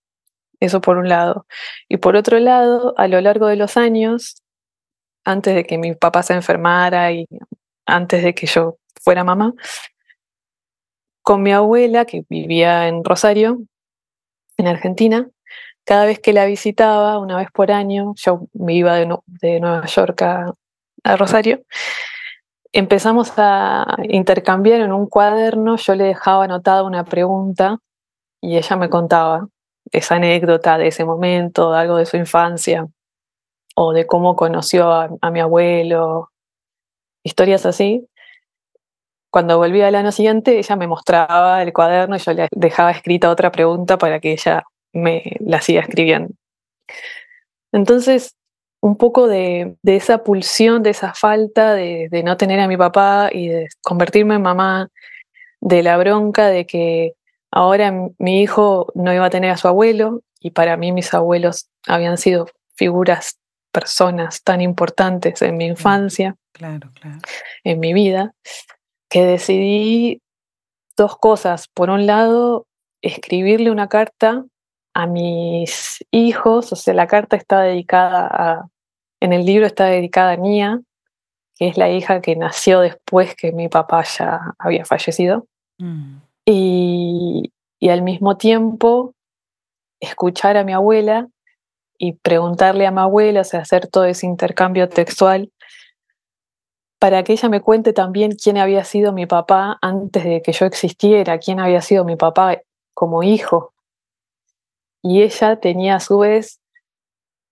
Eso 0.60 0.80
por 0.80 0.96
un 0.96 1.10
lado. 1.10 1.46
Y 1.90 1.98
por 1.98 2.16
otro 2.16 2.38
lado, 2.38 2.94
a 2.96 3.06
lo 3.06 3.20
largo 3.20 3.48
de 3.48 3.56
los 3.56 3.76
años, 3.76 4.42
antes 5.22 5.54
de 5.54 5.64
que 5.64 5.76
mi 5.76 5.94
papá 5.94 6.22
se 6.22 6.32
enfermara 6.32 7.12
y 7.12 7.26
antes 7.84 8.24
de 8.24 8.34
que 8.34 8.46
yo 8.46 8.78
fuera 9.02 9.24
mamá, 9.24 9.52
con 11.20 11.42
mi 11.42 11.52
abuela, 11.52 12.06
que 12.06 12.24
vivía 12.30 12.88
en 12.88 13.04
Rosario, 13.04 13.58
en 14.56 14.66
Argentina, 14.66 15.28
cada 15.84 16.06
vez 16.06 16.18
que 16.18 16.32
la 16.32 16.46
visitaba, 16.46 17.18
una 17.18 17.36
vez 17.36 17.48
por 17.52 17.70
año, 17.72 18.14
yo 18.16 18.48
me 18.54 18.72
iba 18.72 18.94
de, 18.96 19.60
Nueva 19.60 19.84
York 19.84 20.22
a 20.22 21.16
Rosario, 21.18 21.62
empezamos 22.72 23.32
a 23.36 23.96
intercambiar 24.04 24.80
en 24.80 24.92
un 24.92 25.06
cuaderno, 25.06 25.76
yo 25.76 25.94
le 25.94 26.04
dejaba 26.04 26.44
anotada 26.44 26.84
una 26.84 27.04
pregunta 27.04 27.78
y 28.40 28.56
ella 28.56 28.76
me 28.76 28.88
contaba 28.88 29.48
esa 29.92 30.16
anécdota 30.16 30.78
de 30.78 30.88
ese 30.88 31.04
momento, 31.04 31.72
algo 31.72 31.96
de 31.96 32.06
su 32.06 32.16
infancia, 32.16 32.86
o 33.74 33.92
de 33.92 34.06
cómo 34.06 34.36
conoció 34.36 34.92
a, 34.92 35.30
mi 35.30 35.40
abuelo, 35.40 36.30
historias 37.24 37.66
así. 37.66 38.06
Cuando 39.30 39.58
volví 39.58 39.80
al 39.82 39.94
año 39.94 40.12
siguiente, 40.12 40.58
ella 40.58 40.76
me 40.76 40.86
mostraba 40.86 41.62
el 41.62 41.72
cuaderno 41.72 42.16
y 42.16 42.18
yo 42.18 42.32
le 42.32 42.48
dejaba 42.52 42.90
escrita 42.90 43.30
otra 43.30 43.52
pregunta 43.52 43.96
para 43.96 44.20
que 44.20 44.32
ella 44.32 44.64
me 44.92 45.36
la 45.40 45.60
siga 45.60 45.82
escribiendo. 45.82 46.34
Entonces, 47.72 48.34
un 48.80 48.96
poco 48.96 49.28
de, 49.28 49.76
esa 49.84 50.24
pulsión, 50.24 50.82
de 50.82 50.90
esa 50.90 51.14
falta 51.14 51.74
de, 51.74 52.08
de, 52.10 52.22
no 52.22 52.36
tener 52.36 52.60
a 52.60 52.68
mi 52.68 52.76
papá 52.76 53.28
y 53.32 53.48
de 53.48 53.68
convertirme 53.82 54.36
en 54.36 54.42
mamá, 54.42 54.88
de 55.60 55.82
la 55.82 55.98
bronca 55.98 56.48
de 56.48 56.66
que 56.66 57.14
ahora 57.50 57.92
mi 58.18 58.42
hijo 58.42 58.90
no 58.94 59.12
iba 59.12 59.26
a 59.26 59.30
tener 59.30 59.50
a 59.50 59.56
su 59.56 59.68
abuelo 59.68 60.22
y 60.40 60.52
para 60.52 60.76
mí 60.76 60.92
mis 60.92 61.12
abuelos 61.12 61.68
habían 61.86 62.16
sido 62.16 62.46
figuras, 62.74 63.38
personas 63.72 64.42
tan 64.42 64.60
importantes 64.60 65.42
en 65.42 65.56
mi 65.56 65.66
infancia, 65.66 66.36
claro, 66.52 66.90
claro. 66.94 67.18
en 67.62 67.78
mi 67.78 67.92
vida, 67.92 68.32
que 69.08 69.24
decidí 69.24 70.22
dos 70.96 71.16
cosas. 71.18 71.68
Por 71.68 71.90
un 71.90 72.06
lado, 72.06 72.66
escribirle 73.02 73.70
una 73.70 73.88
carta 73.88 74.44
a 74.94 75.06
mis 75.06 76.04
hijos, 76.10 76.72
o 76.72 76.76
sea, 76.76 76.94
la 76.94 77.06
carta 77.06 77.36
está 77.36 77.60
dedicada 77.60 78.26
a, 78.26 78.68
en 79.20 79.32
el 79.32 79.44
libro 79.44 79.66
está 79.66 79.86
dedicada 79.86 80.32
a 80.32 80.36
Nia, 80.36 80.80
que 81.56 81.68
es 81.68 81.76
la 81.76 81.90
hija 81.90 82.20
que 82.20 82.36
nació 82.36 82.80
después 82.80 83.34
que 83.34 83.52
mi 83.52 83.68
papá 83.68 84.02
ya 84.02 84.54
había 84.58 84.84
fallecido. 84.84 85.46
Mm. 85.78 86.16
Y, 86.46 87.52
y 87.78 87.88
al 87.90 88.02
mismo 88.02 88.36
tiempo 88.36 89.14
escuchar 90.00 90.56
a 90.56 90.64
mi 90.64 90.72
abuela 90.72 91.28
y 91.98 92.12
preguntarle 92.14 92.86
a 92.86 92.90
mi 92.90 93.00
abuela, 93.00 93.42
o 93.42 93.44
sea, 93.44 93.60
hacer 93.60 93.86
todo 93.86 94.04
ese 94.04 94.26
intercambio 94.26 94.88
textual 94.88 95.52
para 96.98 97.22
que 97.22 97.34
ella 97.34 97.48
me 97.48 97.60
cuente 97.60 97.92
también 97.92 98.32
quién 98.32 98.58
había 98.58 98.84
sido 98.84 99.12
mi 99.12 99.26
papá 99.26 99.78
antes 99.80 100.24
de 100.24 100.42
que 100.42 100.52
yo 100.52 100.66
existiera, 100.66 101.38
quién 101.38 101.60
había 101.60 101.82
sido 101.82 102.04
mi 102.04 102.16
papá 102.16 102.58
como 102.94 103.22
hijo 103.22 103.72
y 105.02 105.22
ella 105.22 105.56
tenía 105.56 105.96
a 105.96 106.00
su 106.00 106.18
vez 106.18 106.59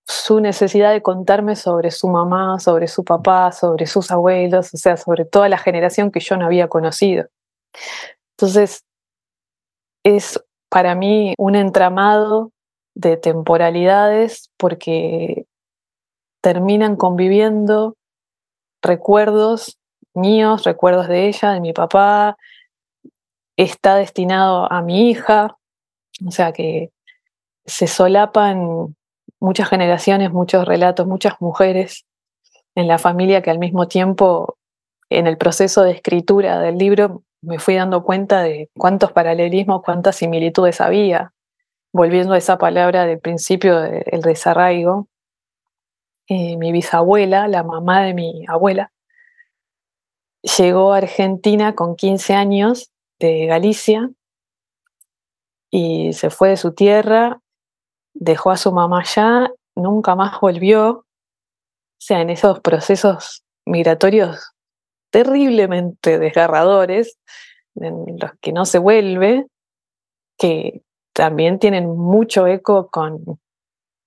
su 0.09 0.40
necesidad 0.40 0.92
de 0.92 1.03
contarme 1.03 1.55
sobre 1.55 1.90
su 1.90 2.09
mamá, 2.09 2.59
sobre 2.61 2.88
su 2.88 3.05
papá, 3.05 3.53
sobre 3.53 3.87
sus 3.87 4.11
abuelos, 4.11 4.73
o 4.73 4.77
sea, 4.79 4.97
sobre 4.97 5.27
toda 5.27 5.51
la 5.51 5.59
generación 5.59 6.11
que 6.11 6.21
yo 6.21 6.38
no 6.38 6.47
había 6.47 6.68
conocido. 6.68 7.27
Entonces, 8.33 8.85
es 10.03 10.42
para 10.71 10.94
mí 10.94 11.35
un 11.37 11.57
entramado 11.57 12.53
de 12.94 13.18
temporalidades 13.18 14.51
porque 14.57 15.44
terminan 16.40 16.97
conviviendo 16.97 17.97
recuerdos 18.81 19.79
míos, 20.14 20.64
recuerdos 20.64 21.09
de 21.09 21.29
ella, 21.29 21.51
de 21.53 21.61
mi 21.61 21.75
papá, 21.75 22.38
está 23.59 23.97
destinado 23.97 24.73
a 24.73 24.81
mi 24.81 25.11
hija, 25.11 25.59
o 26.27 26.31
sea 26.31 26.53
que 26.53 26.92
se 27.66 27.87
solapan 27.87 28.97
muchas 29.40 29.68
generaciones, 29.68 30.33
muchos 30.33 30.66
relatos, 30.66 31.07
muchas 31.07 31.40
mujeres 31.40 32.07
en 32.74 32.88
la 32.88 32.98
familia 32.98 33.42
que 33.42 33.51
al 33.51 33.59
mismo 33.59 33.88
tiempo 33.88 34.57
en 35.11 35.27
el 35.27 35.38
proceso 35.38 35.83
de 35.83 35.92
escritura 35.92 36.61
del 36.61 36.79
libro 36.79 37.22
me 37.40 37.59
fui 37.59 37.74
dando 37.74 38.03
cuenta 38.03 38.42
de 38.42 38.70
cuántos 38.77 39.12
paralelismos, 39.12 39.83
cuántas 39.83 40.16
similitudes 40.16 40.81
había. 40.81 41.33
Volviendo 41.92 42.35
a 42.35 42.38
esa 42.38 42.59
palabra 42.59 43.07
del 43.07 43.18
principio, 43.18 43.83
el 43.83 44.20
desarraigo, 44.20 45.09
eh, 46.29 46.57
mi 46.57 46.72
bisabuela, 46.72 47.48
la 47.48 47.62
mamá 47.62 48.03
de 48.03 48.12
mi 48.12 48.44
abuela, 48.48 48.92
llegó 50.42 50.92
a 50.92 50.98
Argentina 50.98 51.74
con 51.74 51.96
15 51.96 52.35
años 52.35 52.90
de 53.18 53.46
Galicia 53.46 54.11
y 55.70 56.12
se 56.12 56.31
fue 56.31 56.51
de 56.51 56.57
su 56.57 56.72
tierra 56.72 57.40
dejó 58.18 58.50
a 58.50 58.57
su 58.57 58.72
mamá 58.72 59.00
allá, 59.00 59.50
nunca 59.74 60.14
más 60.14 60.40
volvió. 60.40 60.88
O 60.90 61.04
sea, 62.00 62.20
en 62.20 62.31
esos 62.31 62.61
procesos 62.61 63.44
migratorios 63.64 64.52
terriblemente 65.11 66.18
desgarradores, 66.18 67.18
en 67.76 68.18
los 68.18 68.33
que 68.40 68.52
no 68.52 68.66
se 68.66 68.78
vuelve, 68.78 69.46
que 70.37 70.83
también 71.12 71.59
tienen 71.59 71.88
mucho 71.88 72.46
eco 72.46 72.88
con 72.90 73.40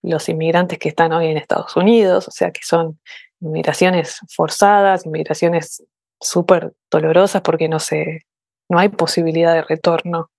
los 0.03 0.29
inmigrantes 0.29 0.79
que 0.79 0.89
están 0.89 1.13
hoy 1.13 1.27
en 1.27 1.37
Estados 1.37 1.75
Unidos, 1.75 2.27
o 2.27 2.31
sea, 2.31 2.51
que 2.51 2.61
son 2.63 2.99
inmigraciones 3.39 4.19
forzadas, 4.33 5.05
inmigraciones 5.05 5.83
súper 6.19 6.73
dolorosas 6.89 7.41
porque 7.41 7.67
no 7.67 7.79
se, 7.79 8.25
no 8.69 8.79
hay 8.79 8.89
posibilidad 8.89 9.53
de 9.53 9.63
retorno. 9.63 10.29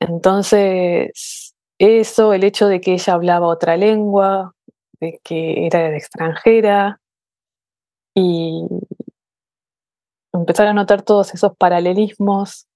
Entonces, 0.00 1.43
eso, 1.84 2.32
el 2.32 2.44
hecho 2.44 2.68
de 2.68 2.80
que 2.80 2.94
ella 2.94 3.14
hablaba 3.14 3.46
otra 3.46 3.76
lengua, 3.76 4.54
de 5.00 5.20
que 5.22 5.66
era 5.66 5.96
extranjera, 5.96 7.00
y 8.14 8.66
empezar 10.32 10.66
a 10.68 10.72
notar 10.72 11.02
todos 11.02 11.34
esos 11.34 11.56
paralelismos 11.56 12.66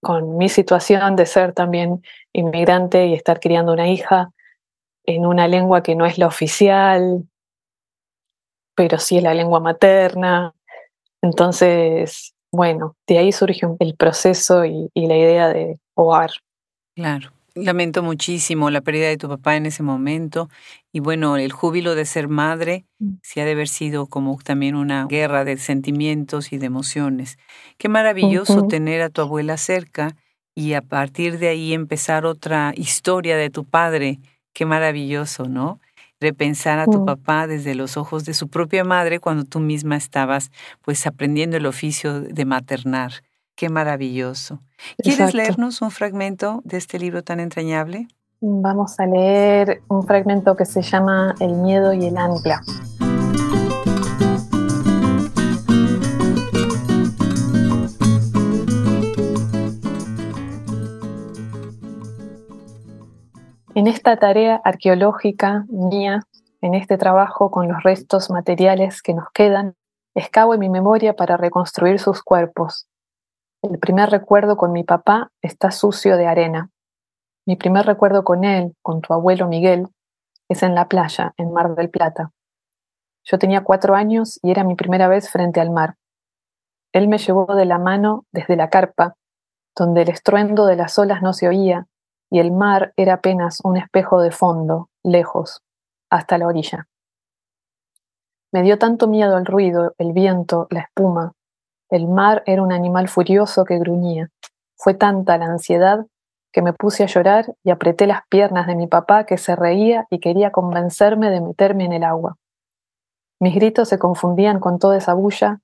con 0.00 0.36
mi 0.36 0.48
situación 0.48 1.16
de 1.16 1.26
ser 1.26 1.52
también 1.52 2.02
inmigrante 2.32 3.06
y 3.06 3.14
estar 3.14 3.40
criando 3.40 3.72
una 3.72 3.88
hija 3.88 4.30
en 5.04 5.26
una 5.26 5.48
lengua 5.48 5.82
que 5.82 5.96
no 5.96 6.06
es 6.06 6.18
la 6.18 6.26
oficial, 6.26 7.24
pero 8.76 8.98
sí 8.98 9.16
es 9.16 9.22
la 9.22 9.34
lengua 9.34 9.58
materna. 9.58 10.54
Entonces, 11.22 12.34
bueno, 12.52 12.94
de 13.06 13.18
ahí 13.18 13.32
surge 13.32 13.66
el 13.80 13.96
proceso 13.96 14.64
y, 14.64 14.90
y 14.94 15.06
la 15.06 15.16
idea 15.16 15.48
de 15.48 15.78
hogar. 15.94 16.30
Claro. 16.94 17.30
Lamento 17.64 18.02
muchísimo 18.02 18.70
la 18.70 18.80
pérdida 18.80 19.08
de 19.08 19.16
tu 19.16 19.28
papá 19.28 19.56
en 19.56 19.66
ese 19.66 19.82
momento 19.82 20.48
y 20.92 21.00
bueno, 21.00 21.36
el 21.36 21.52
júbilo 21.52 21.94
de 21.94 22.04
ser 22.04 22.28
madre 22.28 22.84
mm. 22.98 23.14
sí 23.22 23.40
ha 23.40 23.44
de 23.44 23.52
haber 23.52 23.68
sido 23.68 24.06
como 24.06 24.38
también 24.42 24.74
una 24.74 25.06
guerra 25.06 25.44
de 25.44 25.56
sentimientos 25.56 26.52
y 26.52 26.58
de 26.58 26.66
emociones. 26.66 27.38
Qué 27.76 27.88
maravilloso 27.88 28.66
tener 28.66 29.02
a 29.02 29.10
tu 29.10 29.20
abuela 29.20 29.56
cerca 29.56 30.16
y 30.54 30.72
a 30.72 30.82
partir 30.82 31.38
de 31.38 31.48
ahí 31.48 31.72
empezar 31.72 32.26
otra 32.26 32.72
historia 32.76 33.36
de 33.36 33.50
tu 33.50 33.64
padre. 33.64 34.18
Qué 34.52 34.66
maravilloso, 34.66 35.44
¿no? 35.48 35.80
Repensar 36.20 36.80
a 36.80 36.86
tu 36.86 37.02
mm. 37.02 37.04
papá 37.04 37.46
desde 37.46 37.74
los 37.74 37.96
ojos 37.96 38.24
de 38.24 38.34
su 38.34 38.48
propia 38.48 38.82
madre 38.82 39.20
cuando 39.20 39.44
tú 39.44 39.60
misma 39.60 39.96
estabas 39.96 40.50
pues 40.82 41.06
aprendiendo 41.06 41.56
el 41.56 41.66
oficio 41.66 42.20
de 42.20 42.44
maternar. 42.44 43.22
Qué 43.58 43.68
maravilloso. 43.70 44.60
¿Quieres 44.98 45.34
leernos 45.34 45.82
un 45.82 45.90
fragmento 45.90 46.60
de 46.62 46.76
este 46.76 46.96
libro 47.00 47.24
tan 47.24 47.40
entrañable? 47.40 48.06
Vamos 48.40 49.00
a 49.00 49.06
leer 49.06 49.82
un 49.88 50.06
fragmento 50.06 50.54
que 50.54 50.64
se 50.64 50.80
llama 50.80 51.34
El 51.40 51.54
miedo 51.54 51.92
y 51.92 52.06
el 52.06 52.16
ancla. 52.16 52.60
En 63.74 63.88
esta 63.88 64.16
tarea 64.18 64.60
arqueológica 64.64 65.64
mía, 65.68 66.20
en 66.60 66.74
este 66.74 66.96
trabajo 66.96 67.50
con 67.50 67.66
los 67.66 67.82
restos 67.82 68.30
materiales 68.30 69.02
que 69.02 69.14
nos 69.14 69.26
quedan, 69.34 69.74
escabo 70.14 70.54
en 70.54 70.60
mi 70.60 70.68
memoria 70.68 71.16
para 71.16 71.36
reconstruir 71.36 71.98
sus 71.98 72.22
cuerpos, 72.22 72.86
el 73.62 73.78
primer 73.78 74.10
recuerdo 74.10 74.56
con 74.56 74.72
mi 74.72 74.84
papá 74.84 75.30
está 75.42 75.70
sucio 75.70 76.16
de 76.16 76.26
arena. 76.26 76.70
Mi 77.46 77.56
primer 77.56 77.86
recuerdo 77.86 78.22
con 78.22 78.44
él, 78.44 78.76
con 78.82 79.00
tu 79.00 79.12
abuelo 79.12 79.48
Miguel, 79.48 79.88
es 80.48 80.62
en 80.62 80.74
la 80.74 80.88
playa, 80.88 81.34
en 81.36 81.52
Mar 81.52 81.74
del 81.74 81.90
Plata. 81.90 82.30
Yo 83.24 83.38
tenía 83.38 83.64
cuatro 83.64 83.94
años 83.94 84.38
y 84.42 84.50
era 84.50 84.64
mi 84.64 84.74
primera 84.74 85.08
vez 85.08 85.30
frente 85.30 85.60
al 85.60 85.70
mar. 85.70 85.96
Él 86.92 87.08
me 87.08 87.18
llevó 87.18 87.46
de 87.54 87.66
la 87.66 87.78
mano 87.78 88.24
desde 88.32 88.56
la 88.56 88.70
carpa, 88.70 89.14
donde 89.76 90.02
el 90.02 90.08
estruendo 90.08 90.64
de 90.64 90.76
las 90.76 90.98
olas 90.98 91.20
no 91.20 91.32
se 91.32 91.48
oía 91.48 91.86
y 92.30 92.40
el 92.40 92.52
mar 92.52 92.92
era 92.96 93.14
apenas 93.14 93.60
un 93.64 93.76
espejo 93.76 94.20
de 94.20 94.30
fondo, 94.30 94.88
lejos, 95.02 95.62
hasta 96.10 96.38
la 96.38 96.46
orilla. 96.46 96.86
Me 98.52 98.62
dio 98.62 98.78
tanto 98.78 99.08
miedo 99.08 99.36
el 99.36 99.44
ruido, 99.44 99.94
el 99.98 100.12
viento, 100.12 100.66
la 100.70 100.80
espuma, 100.80 101.32
el 101.90 102.06
mar 102.06 102.42
era 102.46 102.62
un 102.62 102.72
animal 102.72 103.08
furioso 103.08 103.64
que 103.64 103.78
gruñía. 103.78 104.28
Fue 104.76 104.94
tanta 104.94 105.38
la 105.38 105.46
ansiedad 105.46 106.06
que 106.52 106.62
me 106.62 106.72
puse 106.72 107.02
a 107.02 107.06
llorar 107.06 107.54
y 107.62 107.70
apreté 107.70 108.06
las 108.06 108.22
piernas 108.28 108.66
de 108.66 108.74
mi 108.74 108.86
papá 108.86 109.24
que 109.24 109.38
se 109.38 109.54
reía 109.56 110.06
y 110.10 110.20
quería 110.20 110.50
convencerme 110.50 111.30
de 111.30 111.40
meterme 111.40 111.84
en 111.84 111.92
el 111.92 112.04
agua. 112.04 112.36
Mis 113.40 113.54
gritos 113.54 113.88
se 113.88 113.98
confundían 113.98 114.58
con 114.58 114.78
toda 114.78 114.96
esa 114.96 115.14
bulla, 115.14 115.60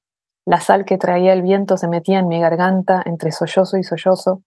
la 0.47 0.61
sal 0.61 0.85
que 0.85 0.99
traía 0.99 1.33
el 1.33 1.43
viento 1.43 1.77
se 1.77 1.89
metía 1.89 2.19
en 2.19 2.29
mi 2.29 2.39
garganta 2.39 3.03
entre 3.05 3.33
sollozo 3.33 3.79
y 3.79 3.83
sollozo 3.83 4.43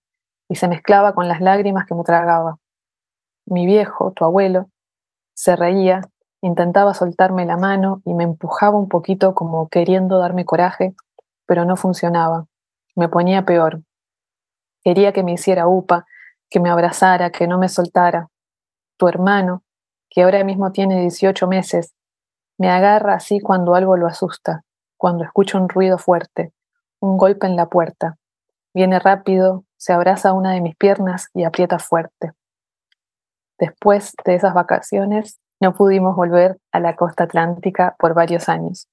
y 0.48 0.56
se 0.56 0.68
mezclaba 0.68 1.14
con 1.14 1.28
las 1.28 1.42
lágrimas 1.42 1.86
que 1.88 1.96
me 1.96 2.04
tragaba. 2.04 2.58
Mi 3.46 3.66
viejo, 3.66 4.12
tu 4.12 4.24
abuelo, 4.24 4.70
se 5.34 5.56
reía, 5.56 6.02
intentaba 6.42 6.94
soltarme 6.94 7.46
la 7.46 7.58
mano 7.58 8.02
y 8.06 8.14
me 8.14 8.24
empujaba 8.24 8.78
un 8.78 8.90
poquito 8.90 9.34
como 9.34 9.70
queriendo 9.70 10.20
darme 10.20 10.46
coraje, 10.46 10.94
pero 11.48 11.66
no 11.66 11.76
funcionaba. 11.76 12.46
Me 12.96 13.10
ponía 13.10 13.46
peor. 13.46 13.82
Quería 14.84 15.12
que 15.12 15.24
me 15.24 15.34
hiciera 15.34 15.68
upa, 15.68 16.06
que 16.50 16.60
me 16.60 16.70
abrazara, 16.70 17.32
que 17.32 17.48
no 17.48 17.58
me 17.58 17.70
soltara. 17.70 18.28
Tu 18.98 19.08
hermano, 19.08 19.64
que 20.10 20.24
ahora 20.24 20.44
mismo 20.44 20.72
tiene 20.72 21.02
18 21.02 21.48
meses, 21.48 21.94
me 22.58 22.70
agarra 22.70 23.16
así 23.16 23.40
cuando 23.40 23.76
algo 23.76 23.98
lo 23.98 24.08
asusta, 24.08 24.64
cuando 24.98 25.24
escucho 25.24 25.58
un 25.58 25.70
ruido 25.70 25.98
fuerte, 25.98 26.54
un 27.00 27.18
golpe 27.18 27.48
en 27.48 27.56
la 27.56 27.68
puerta. 27.68 28.18
Viene 28.74 29.00
rápido, 29.00 29.64
se 29.78 29.94
abraza 29.94 30.30
a 30.30 30.34
una 30.34 30.54
de 30.54 30.62
mis 30.62 30.76
piernas 30.76 31.30
y 31.34 31.44
aprieta 31.44 31.80
fuerte. 31.80 32.32
Después 33.60 34.14
de 34.26 34.36
esas 34.36 34.54
vacaciones, 34.54 35.40
no 35.60 35.74
pudimos 35.74 36.16
volver 36.16 36.60
a 36.72 36.80
la 36.80 36.96
costa 36.96 37.24
atlántica 37.24 37.96
por 37.98 38.14
varios 38.14 38.50
años. 38.50 38.88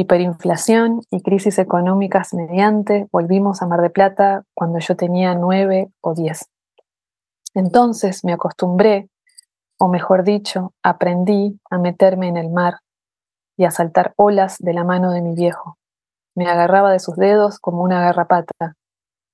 Hiperinflación 0.00 1.00
y 1.10 1.22
crisis 1.22 1.58
económicas 1.58 2.32
mediante, 2.32 3.08
volvimos 3.10 3.62
a 3.62 3.66
Mar 3.66 3.80
de 3.82 3.90
Plata 3.90 4.44
cuando 4.54 4.78
yo 4.78 4.94
tenía 4.94 5.34
nueve 5.34 5.90
o 6.00 6.14
diez. 6.14 6.48
Entonces 7.52 8.22
me 8.22 8.32
acostumbré, 8.32 9.08
o 9.76 9.88
mejor 9.88 10.22
dicho, 10.22 10.72
aprendí 10.84 11.58
a 11.68 11.78
meterme 11.78 12.28
en 12.28 12.36
el 12.36 12.48
mar 12.48 12.78
y 13.56 13.64
a 13.64 13.72
saltar 13.72 14.12
olas 14.14 14.58
de 14.60 14.72
la 14.72 14.84
mano 14.84 15.10
de 15.10 15.20
mi 15.20 15.34
viejo. 15.34 15.78
Me 16.36 16.46
agarraba 16.46 16.92
de 16.92 17.00
sus 17.00 17.16
dedos 17.16 17.58
como 17.58 17.82
una 17.82 18.00
garrapata. 18.00 18.76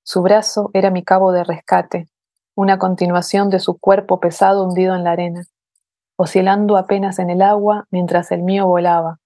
Su 0.03 0.23
brazo 0.23 0.71
era 0.73 0.89
mi 0.89 1.03
cabo 1.03 1.31
de 1.31 1.43
rescate, 1.43 2.07
una 2.55 2.79
continuación 2.79 3.51
de 3.51 3.59
su 3.59 3.77
cuerpo 3.77 4.19
pesado 4.19 4.63
hundido 4.63 4.95
en 4.95 5.03
la 5.03 5.11
arena, 5.11 5.43
oscilando 6.17 6.75
apenas 6.75 7.19
en 7.19 7.29
el 7.29 7.43
agua 7.43 7.85
mientras 7.91 8.31
el 8.31 8.41
mío 8.41 8.65
volaba. 8.65 9.19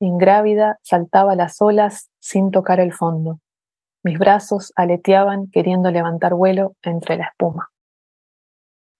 Ingrávida 0.00 0.78
saltaba 0.82 1.34
las 1.34 1.60
olas 1.60 2.08
sin 2.20 2.50
tocar 2.50 2.80
el 2.80 2.92
fondo. 2.92 3.40
Mis 4.04 4.18
brazos 4.18 4.72
aleteaban 4.76 5.48
queriendo 5.50 5.90
levantar 5.90 6.34
vuelo 6.34 6.76
entre 6.82 7.16
la 7.16 7.24
espuma. 7.24 7.68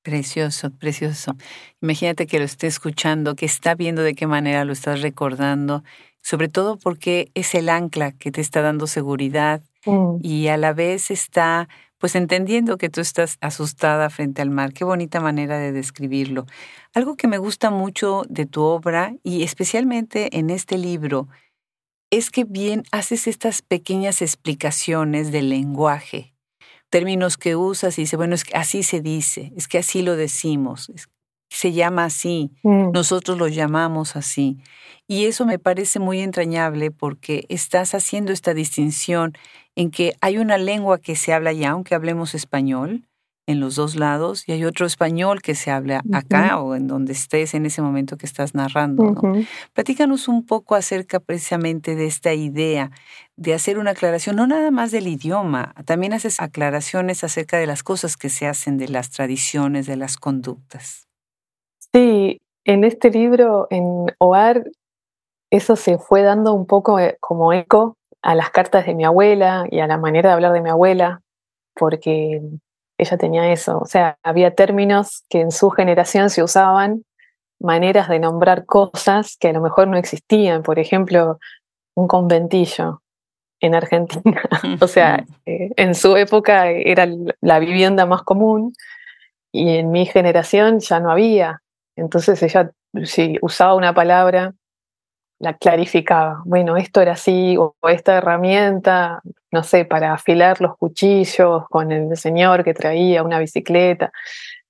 Precioso, 0.03 0.71
precioso. 0.71 1.37
Imagínate 1.81 2.27
que 2.27 2.39
lo 2.39 2.45
esté 2.45 2.67
escuchando, 2.67 3.37
que 3.37 3.47
está 3.47 3.75
viendo 3.75 4.03
de 4.03 4.15
qué 4.15 4.27
manera 4.27 4.65
lo 4.65 4.73
estás 4.73 5.03
recordando, 5.03 5.85
sobre 6.23 6.49
todo 6.49 6.79
porque 6.79 7.31
es 7.35 7.55
el 7.55 7.69
ancla 7.69 8.13
que 8.13 8.33
te 8.33 8.41
está 8.41 8.63
dando 8.63 8.87
seguridad 8.87 9.63
mm. 9.87 10.17
y 10.23 10.49
a 10.49 10.57
la 10.57 10.73
vez 10.73 11.11
está 11.11 11.69
pues 11.99 12.15
entendiendo 12.15 12.79
que 12.79 12.89
tú 12.89 13.01
estás 13.01 13.37
asustada 13.41 14.09
frente 14.11 14.43
al 14.43 14.51
mar. 14.51 14.73
Qué 14.73 14.85
bonita 14.85 15.21
manera 15.21 15.59
de 15.59 15.73
describirlo. 15.73 16.47
Algo 16.95 17.17
que 17.17 17.29
me 17.29 17.39
gusta 17.39 17.71
mucho 17.71 18.23
de 18.29 18.47
tu 18.47 18.63
obra 18.63 19.15
y 19.23 19.43
especialmente 19.43 20.39
en 20.39 20.51
este 20.51 20.79
libro 20.79 21.29
es 22.11 22.31
que 22.31 22.45
bien 22.45 22.85
haces 22.93 23.27
estas 23.27 23.63
pequeñas 23.63 24.23
explicaciones 24.23 25.31
del 25.31 25.51
lenguaje 25.51 26.35
términos 26.91 27.37
que 27.37 27.57
usas 27.57 27.99
y 27.99 28.03
dice, 28.03 28.17
bueno, 28.17 28.35
es 28.35 28.45
que 28.45 28.57
así 28.57 28.83
se 28.83 29.01
dice, 29.01 29.53
es 29.57 29.69
que 29.69 29.79
así 29.79 30.03
lo 30.03 30.17
decimos, 30.17 30.91
se 31.49 31.73
llama 31.73 32.05
así, 32.05 32.53
mm. 32.63 32.91
nosotros 32.93 33.39
lo 33.39 33.49
llamamos 33.49 34.17
así. 34.17 34.59
Y 35.07 35.25
eso 35.25 35.47
me 35.47 35.59
parece 35.59 35.99
muy 35.99 36.21
entrañable 36.21 36.91
porque 36.91 37.47
estás 37.49 37.95
haciendo 37.95 38.33
esta 38.33 38.53
distinción 38.53 39.33
en 39.75 39.91
que 39.91 40.15
hay 40.21 40.39
una 40.39 40.59
lengua 40.59 40.99
que 40.99 41.17
se 41.17 41.33
habla 41.33 41.53
ya, 41.53 41.71
aunque 41.71 41.95
hablemos 41.95 42.35
español, 42.35 43.09
en 43.49 43.61
los 43.61 43.77
dos 43.77 43.97
lados 43.97 44.45
y 44.47 44.53
hay 44.53 44.67
otro 44.67 44.85
español 44.85 45.41
que 45.41 45.55
se 45.55 45.71
habla 45.71 46.03
acá 46.13 46.59
o 46.59 46.75
en 46.75 46.87
donde 46.87 47.15
estés 47.15 47.55
en 47.55 47.65
ese 47.65 47.81
momento 47.81 48.19
que 48.19 48.27
estás 48.27 48.55
narrando. 48.55 49.15
Platícanos 49.73 50.29
un 50.29 50.45
poco 50.45 50.75
acerca 50.75 51.19
precisamente 51.19 51.97
de 51.97 52.05
esta 52.05 52.35
idea 52.35 52.91
de 53.37 53.55
hacer 53.55 53.79
una 53.79 53.93
aclaración, 53.93 54.37
no 54.37 54.47
nada 54.47 54.71
más 54.71 54.91
del 54.91 55.07
idioma, 55.07 55.75
también 55.87 56.13
haces 56.13 56.41
aclaraciones 56.41 57.25
acerca 57.25 57.57
de 57.57 57.67
las 57.67 57.83
cosas 57.83 58.19
que 58.19 58.29
se 58.29 58.47
hacen, 58.47 58.77
de 58.77 58.89
las 58.89 59.09
tradiciones, 59.09 59.87
de 59.87 59.97
las 59.97 60.19
conductas. 60.19 61.08
Sí, 61.93 62.41
en 62.65 62.85
este 62.85 63.11
libro, 63.11 63.67
en 63.71 64.07
OAR, 64.19 64.65
eso 65.51 65.77
se 65.77 65.99
fue 65.99 66.23
dando 66.23 66.53
un 66.53 66.67
poco 66.67 66.99
eh, 66.99 67.17
como 67.21 67.53
eco 67.53 67.97
a 68.23 68.35
las 68.35 68.51
cartas 68.51 68.87
de 68.87 68.95
mi 68.95 69.05
abuela 69.05 69.67
y 69.71 69.81
a 69.81 69.87
la 69.87 69.97
manera 69.97 70.31
de 70.31 70.35
hablar 70.35 70.53
de 70.53 70.61
mi 70.61 70.71
abuela, 70.71 71.21
porque 71.75 72.43
ella 72.99 73.17
tenía 73.17 73.53
eso, 73.53 73.79
o 73.79 73.87
sea, 73.87 74.19
había 74.23 74.55
términos 74.55 75.25
que 75.31 75.41
en 75.41 75.53
su 75.53 75.71
generación 75.71 76.31
se 76.31 76.43
usaban, 76.43 77.05
maneras 77.61 78.09
de 78.09 78.19
nombrar 78.19 78.67
cosas 78.67 79.37
que 79.39 79.49
a 79.49 79.53
lo 79.53 79.61
mejor 79.61 79.89
no 79.89 79.97
existían, 79.97 80.63
por 80.63 80.79
ejemplo, 80.79 81.39
un 81.95 82.09
conventillo 82.09 83.03
en 83.61 83.75
Argentina, 83.75 84.43
o 84.81 84.87
sea, 84.89 85.25
eh, 85.47 85.71
en 85.77 85.95
su 85.95 86.17
época 86.17 86.71
era 86.71 87.09
la 87.41 87.59
vivienda 87.59 88.05
más 88.07 88.23
común 88.23 88.73
y 89.53 89.79
en 89.79 89.91
mi 89.91 90.07
generación 90.07 90.81
ya 90.81 91.01
no 91.01 91.11
había, 91.11 91.63
entonces 91.99 92.43
ella 92.43 92.71
si 93.05 93.39
usaba 93.43 93.75
una 93.75 93.95
palabra 93.95 94.55
la 95.39 95.57
clarificaba. 95.57 96.43
Bueno, 96.45 96.77
esto 96.77 97.01
era 97.01 97.13
así, 97.13 97.57
o 97.57 97.77
esta 97.89 98.17
herramienta, 98.17 99.23
no 99.53 99.63
sé, 99.63 99.85
para 99.85 100.13
afilar 100.13 100.61
los 100.61 100.77
cuchillos 100.77 101.65
con 101.69 101.93
el 101.93 102.17
señor 102.17 102.65
que 102.65 102.75
traía 102.75 103.23
una 103.23 103.39
bicicleta. 103.39 104.13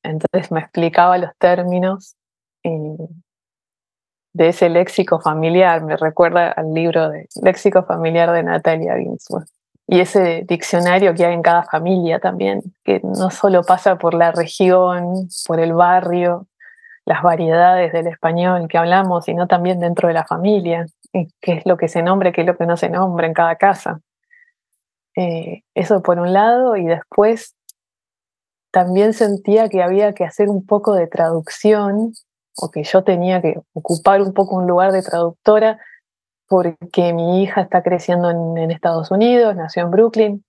Entonces 0.02 0.52
me 0.52 0.60
explicaba 0.60 1.18
los 1.18 1.30
términos 1.38 2.16
de 2.62 4.48
ese 4.48 4.68
léxico 4.68 5.20
familiar. 5.20 5.82
Me 5.82 5.96
recuerda 5.96 6.50
al 6.52 6.74
libro 6.74 7.08
de 7.08 7.28
Léxico 7.42 7.82
Familiar 7.84 8.30
de 8.32 8.42
Natalia 8.42 8.98
Ginsburg. 8.98 9.46
Y 9.86 10.00
ese 10.00 10.44
diccionario 10.46 11.14
que 11.14 11.24
hay 11.24 11.32
en 11.32 11.40
cada 11.40 11.62
familia 11.62 12.18
también, 12.18 12.62
que 12.84 13.00
no 13.02 13.30
solo 13.30 13.62
pasa 13.62 13.96
por 13.96 14.12
la 14.12 14.32
región, 14.32 15.28
por 15.46 15.60
el 15.60 15.72
barrio, 15.72 16.46
las 17.08 17.22
variedades 17.22 17.90
del 17.90 18.06
español 18.06 18.68
que 18.68 18.76
hablamos, 18.76 19.24
sino 19.24 19.46
también 19.46 19.80
dentro 19.80 20.08
de 20.08 20.14
la 20.14 20.26
familia, 20.26 20.84
qué 21.10 21.30
es 21.54 21.64
lo 21.64 21.78
que 21.78 21.88
se 21.88 22.02
nombra, 22.02 22.32
qué 22.32 22.42
es 22.42 22.46
lo 22.46 22.58
que 22.58 22.66
no 22.66 22.76
se 22.76 22.90
nombra 22.90 23.26
en 23.26 23.32
cada 23.32 23.56
casa. 23.56 24.00
Eh, 25.16 25.62
eso 25.74 26.02
por 26.02 26.18
un 26.20 26.34
lado, 26.34 26.76
y 26.76 26.84
después 26.84 27.56
también 28.70 29.14
sentía 29.14 29.70
que 29.70 29.82
había 29.82 30.12
que 30.12 30.24
hacer 30.24 30.50
un 30.50 30.66
poco 30.66 30.92
de 30.92 31.06
traducción, 31.06 32.12
o 32.58 32.70
que 32.70 32.84
yo 32.84 33.02
tenía 33.04 33.40
que 33.40 33.58
ocupar 33.72 34.20
un 34.20 34.34
poco 34.34 34.56
un 34.56 34.66
lugar 34.66 34.92
de 34.92 35.00
traductora, 35.00 35.80
porque 36.46 37.14
mi 37.14 37.42
hija 37.42 37.62
está 37.62 37.82
creciendo 37.82 38.28
en 38.30 38.70
Estados 38.70 39.10
Unidos, 39.10 39.56
nació 39.56 39.84
en 39.84 39.90
Brooklyn, 39.92 40.44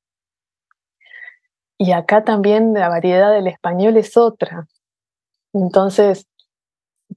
y 1.78 1.94
acá 1.94 2.26
también 2.26 2.74
la 2.74 2.90
variedad 2.90 3.32
del 3.32 3.48
español 3.48 3.96
es 3.96 4.18
otra. 4.18 4.68
Entonces, 5.54 6.29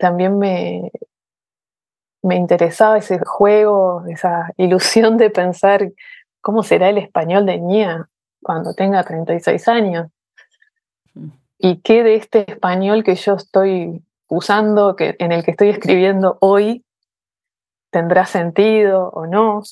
también 0.03 0.37
me, 0.37 0.91
me 2.23 2.35
interesaba 2.35 2.99
ese 2.99 3.21
juego, 3.25 4.05
esa 4.09 4.53
ilusión 4.57 5.17
de 5.17 5.31
pensar 5.31 5.93
cómo 6.41 6.65
será 6.65 6.89
el 6.89 6.99
español 6.99 7.47
de 7.47 7.59
Nia 7.59 8.09
cuando 8.43 8.75
tenga 8.75 9.05
36 9.05 9.69
años. 9.69 10.09
Mm. 11.15 11.29
Y 11.59 11.81
qué 11.83 12.03
de 12.03 12.17
este 12.17 12.51
español 12.51 13.05
que 13.05 13.15
yo 13.15 13.35
estoy 13.35 14.03
usando, 14.29 14.97
que, 14.97 15.15
en 15.21 15.31
el 15.31 15.45
que 15.45 15.53
estoy 15.53 15.69
escribiendo 15.69 16.37
hoy, 16.41 16.85
tendrá 17.93 18.27
sentido 18.27 19.09
o 19.11 19.29
no. 19.29 19.63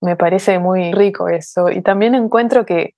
Me 0.00 0.16
parece 0.16 0.58
muy 0.58 0.92
rico 0.92 1.28
eso. 1.28 1.70
Y 1.70 1.82
también 1.82 2.14
encuentro 2.14 2.64
que 2.64 2.94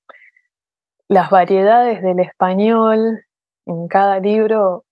las 1.09 1.29
variedades 1.29 2.03
del 2.03 2.20
español 2.20 3.25
en 3.66 3.88
cada 3.88 4.20
libro 4.20 4.85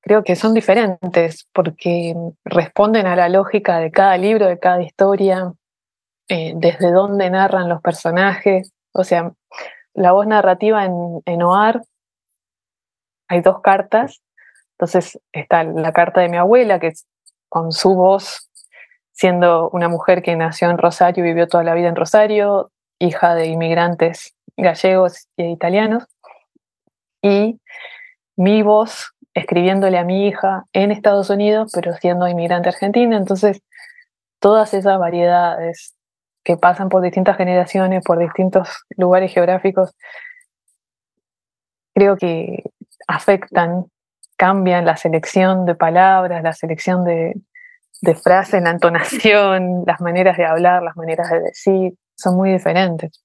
creo 0.00 0.24
que 0.24 0.36
son 0.36 0.54
diferentes 0.54 1.46
porque 1.52 2.14
responden 2.44 3.06
a 3.06 3.16
la 3.16 3.28
lógica 3.28 3.78
de 3.78 3.90
cada 3.90 4.16
libro, 4.16 4.46
de 4.46 4.58
cada 4.58 4.82
historia, 4.82 5.52
eh, 6.28 6.52
desde 6.56 6.90
dónde 6.92 7.30
narran 7.30 7.68
los 7.68 7.80
personajes. 7.82 8.72
O 8.92 9.04
sea, 9.04 9.32
la 9.94 10.12
voz 10.12 10.26
narrativa 10.26 10.84
en, 10.84 11.42
OAR 11.42 11.82
hay 13.28 13.40
dos 13.42 13.60
cartas. 13.60 14.20
Entonces 14.72 15.20
está 15.32 15.62
la 15.64 15.92
carta 15.92 16.20
de 16.20 16.28
mi 16.28 16.36
abuela, 16.36 16.80
que 16.80 16.88
es 16.88 17.06
con 17.48 17.72
su 17.72 17.94
voz, 17.94 18.48
siendo 19.12 19.68
una 19.70 19.88
mujer 19.88 20.22
que 20.22 20.36
nació 20.36 20.70
en 20.70 20.78
Rosario 20.78 21.24
y 21.24 21.28
vivió 21.28 21.46
toda 21.46 21.64
la 21.64 21.74
vida 21.74 21.88
en 21.88 21.96
Rosario, 21.96 22.70
hija 22.98 23.34
de 23.34 23.46
inmigrantes 23.46 24.34
gallegos 24.56 25.28
e 25.36 25.50
italianos. 25.50 26.06
y 27.22 27.60
mi 28.36 28.62
voz 28.62 29.12
escribiéndole 29.34 29.98
a 29.98 30.04
mi 30.04 30.26
hija 30.26 30.64
en 30.72 30.90
Estados 30.90 31.30
Unidos, 31.30 31.72
pero 31.74 31.92
siendo 31.94 32.28
inmigrante 32.28 32.68
argentina. 32.68 33.16
Entonces, 33.16 33.62
todas 34.40 34.74
esas 34.74 34.98
variedades 34.98 35.94
que 36.42 36.56
pasan 36.56 36.88
por 36.88 37.02
distintas 37.02 37.36
generaciones, 37.36 38.02
por 38.04 38.18
distintos 38.18 38.68
lugares 38.96 39.32
geográficos, 39.32 39.94
creo 41.94 42.16
que 42.16 42.62
afectan, 43.06 43.86
cambian 44.36 44.84
la 44.86 44.96
selección 44.96 45.66
de 45.66 45.74
palabras, 45.74 46.42
la 46.42 46.52
selección 46.52 47.04
de, 47.04 47.34
frases, 48.22 48.62
la 48.62 48.70
entonación, 48.70 49.84
las 49.86 50.00
maneras 50.00 50.36
de 50.36 50.46
hablar, 50.46 50.82
las 50.82 50.96
maneras 50.96 51.30
de 51.30 51.40
decir, 51.40 51.92
son 52.16 52.36
muy 52.36 52.50
diferentes. 52.50 53.22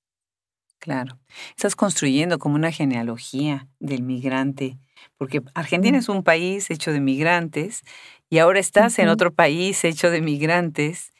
Claro, 0.80 1.18
estás 1.56 1.76
construyendo 1.76 2.38
como 2.38 2.56
una 2.56 2.72
genealogía 2.72 3.68
del 3.80 4.04
migrante, 4.04 4.78
porque 5.18 5.42
Argentina 5.54 5.98
es 5.98 6.10
un 6.10 6.24
país 6.24 6.70
hecho 6.70 6.92
de 6.92 7.00
migrantes 7.00 7.84
y 8.30 8.40
ahora 8.40 8.60
estás 8.60 9.00
en 9.00 9.10
otro 9.10 9.34
país 9.34 9.84
hecho 9.84 10.10
de 10.12 10.22
migrantes, 10.22 11.12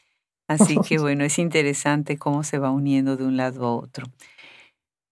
así 0.48 0.76
que 0.86 0.98
bueno, 0.98 1.24
es 1.24 1.38
interesante 1.38 2.18
cómo 2.18 2.44
se 2.44 2.58
va 2.58 2.70
uniendo 2.70 3.16
de 3.16 3.24
un 3.24 3.36
lado 3.36 3.66
a 3.66 3.74
otro. 3.74 4.06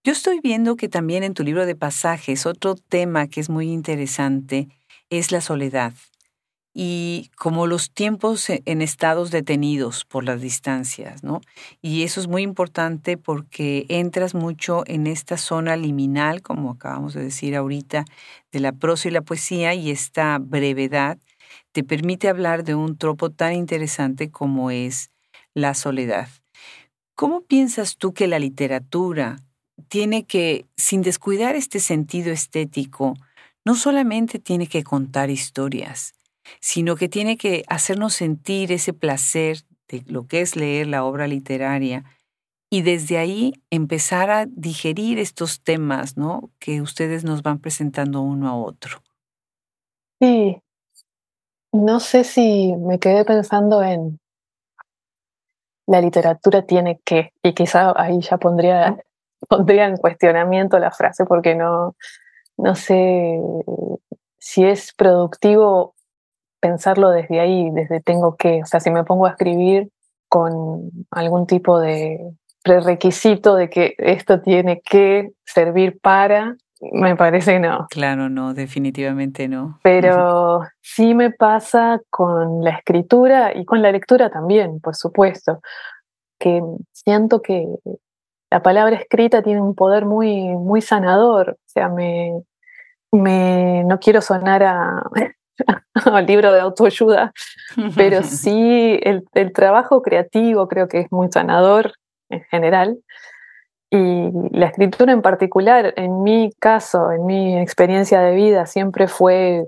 Yo 0.03 0.11
estoy 0.11 0.39
viendo 0.39 0.75
que 0.75 0.87
también 0.87 1.23
en 1.23 1.33
tu 1.33 1.43
libro 1.43 1.65
de 1.65 1.75
pasajes 1.75 2.45
otro 2.45 2.75
tema 2.75 3.27
que 3.27 3.39
es 3.39 3.49
muy 3.49 3.71
interesante 3.71 4.67
es 5.09 5.31
la 5.31 5.41
soledad 5.41 5.93
y 6.77 7.31
como 7.37 7.67
los 7.67 7.89
tiempos 7.89 8.49
e, 8.49 8.61
en 8.65 8.81
estados 8.81 9.31
detenidos 9.31 10.03
por 10.03 10.25
las 10.25 10.41
distancias, 10.41 11.23
¿no? 11.23 11.39
Y 11.81 12.03
eso 12.03 12.19
es 12.19 12.27
muy 12.27 12.41
importante 12.41 13.17
porque 13.17 13.85
entras 13.87 14.35
mucho 14.35 14.83
en 14.85 15.07
esta 15.07 15.37
zona 15.37 15.77
liminal, 15.77 16.41
como 16.41 16.71
acabamos 16.71 17.13
de 17.13 17.23
decir 17.23 17.55
ahorita, 17.55 18.03
de 18.51 18.59
la 18.59 18.73
prosa 18.73 19.07
y 19.07 19.11
la 19.11 19.21
poesía, 19.21 19.73
y 19.73 19.89
esta 19.89 20.37
brevedad 20.37 21.17
te 21.71 21.85
permite 21.85 22.27
hablar 22.27 22.65
de 22.65 22.75
un 22.75 22.97
tropo 22.97 23.29
tan 23.29 23.53
interesante 23.53 24.29
como 24.29 24.69
es 24.69 25.11
la 25.53 25.75
soledad. 25.75 26.27
¿Cómo 27.15 27.39
piensas 27.39 27.95
tú 27.95 28.13
que 28.13 28.27
la 28.27 28.39
literatura 28.39 29.37
tiene 29.87 30.25
que, 30.25 30.65
sin 30.75 31.01
descuidar 31.03 31.55
este 31.55 31.79
sentido 31.79 32.33
estético, 32.33 33.13
no 33.63 33.75
solamente 33.75 34.39
tiene 34.39 34.67
que 34.67 34.83
contar 34.83 35.29
historias, 35.29 36.15
sino 36.59 36.95
que 36.95 37.09
tiene 37.09 37.37
que 37.37 37.63
hacernos 37.67 38.13
sentir 38.13 38.71
ese 38.71 38.93
placer 38.93 39.57
de 39.87 40.03
lo 40.07 40.27
que 40.27 40.41
es 40.41 40.55
leer 40.55 40.87
la 40.87 41.03
obra 41.03 41.27
literaria 41.27 42.03
y 42.69 42.81
desde 42.81 43.17
ahí 43.17 43.53
empezar 43.69 44.29
a 44.29 44.45
digerir 44.47 45.19
estos 45.19 45.61
temas, 45.61 46.17
¿no? 46.17 46.49
Que 46.59 46.81
ustedes 46.81 47.23
nos 47.23 47.41
van 47.41 47.59
presentando 47.59 48.21
uno 48.21 48.49
a 48.49 48.55
otro. 48.55 49.01
Sí, 50.19 50.61
no 51.71 51.99
sé 51.99 52.23
si 52.23 52.73
me 52.75 52.99
quedé 52.99 53.25
pensando 53.25 53.83
en 53.83 54.19
la 55.87 56.01
literatura 56.01 56.63
tiene 56.63 56.99
que, 57.05 57.31
y 57.43 57.53
quizá 57.53 57.93
ahí 57.95 58.19
ya 58.21 58.37
pondría, 58.37 58.97
pondría 59.49 59.85
en 59.85 59.97
cuestionamiento 59.97 60.79
la 60.79 60.91
frase 60.91 61.25
porque 61.25 61.55
no, 61.55 61.95
no 62.57 62.75
sé 62.75 63.39
si 64.39 64.63
es 64.63 64.93
productivo 64.93 65.94
pensarlo 66.59 67.09
desde 67.09 67.39
ahí, 67.39 67.69
desde 67.71 68.01
tengo 68.01 68.35
que, 68.35 68.61
o 68.63 68.65
sea, 68.65 68.79
si 68.79 68.89
me 68.89 69.03
pongo 69.03 69.25
a 69.25 69.31
escribir 69.31 69.89
con 70.27 70.89
algún 71.11 71.47
tipo 71.47 71.79
de 71.79 72.19
prerequisito 72.63 73.55
de 73.55 73.69
que 73.69 73.93
esto 73.99 74.41
tiene 74.41 74.81
que 74.81 75.29
servir 75.45 75.99
para, 76.01 76.55
me 76.81 77.15
parece 77.15 77.53
que 77.53 77.59
no. 77.59 77.87
Claro, 77.89 78.29
no, 78.29 78.53
definitivamente 78.53 79.47
no. 79.47 79.79
Pero 79.83 80.61
sí 80.81 81.13
me 81.13 81.31
pasa 81.31 82.01
con 82.09 82.63
la 82.63 82.71
escritura 82.71 83.55
y 83.55 83.65
con 83.65 83.81
la 83.81 83.91
lectura 83.91 84.29
también, 84.29 84.79
por 84.81 84.95
supuesto, 84.95 85.61
que 86.39 86.61
siento 86.91 87.41
que 87.41 87.67
la 88.49 88.61
palabra 88.61 88.95
escrita 88.95 89.41
tiene 89.41 89.61
un 89.61 89.75
poder 89.75 90.05
muy, 90.05 90.47
muy 90.47 90.81
sanador. 90.81 91.51
O 91.51 91.67
sea, 91.67 91.89
me, 91.89 92.41
me 93.11 93.83
no 93.85 93.99
quiero 93.99 94.21
sonar 94.21 94.63
a, 94.63 95.03
al 95.93 96.25
libro 96.27 96.51
de 96.51 96.59
autoayuda, 96.59 97.33
pero 97.95 98.23
sí 98.23 98.99
el, 99.01 99.25
trabajo 99.53 100.01
creativo 100.01 100.67
creo 100.67 100.87
que 100.87 101.01
es 101.01 101.11
muy 101.11 101.31
sanador 101.31 101.93
en 102.29 102.41
general. 102.43 102.97
Y 103.91 104.29
la 104.51 104.67
escritura 104.67 105.13
en 105.13 105.21
particular, 105.21 105.93
en 105.95 106.23
mi 106.23 106.51
caso, 106.59 107.11
en 107.11 107.25
mi 107.25 107.57
experiencia 107.57 108.19
de 108.19 108.35
vida, 108.35 108.65
siempre 108.65 109.07
fue 109.07 109.67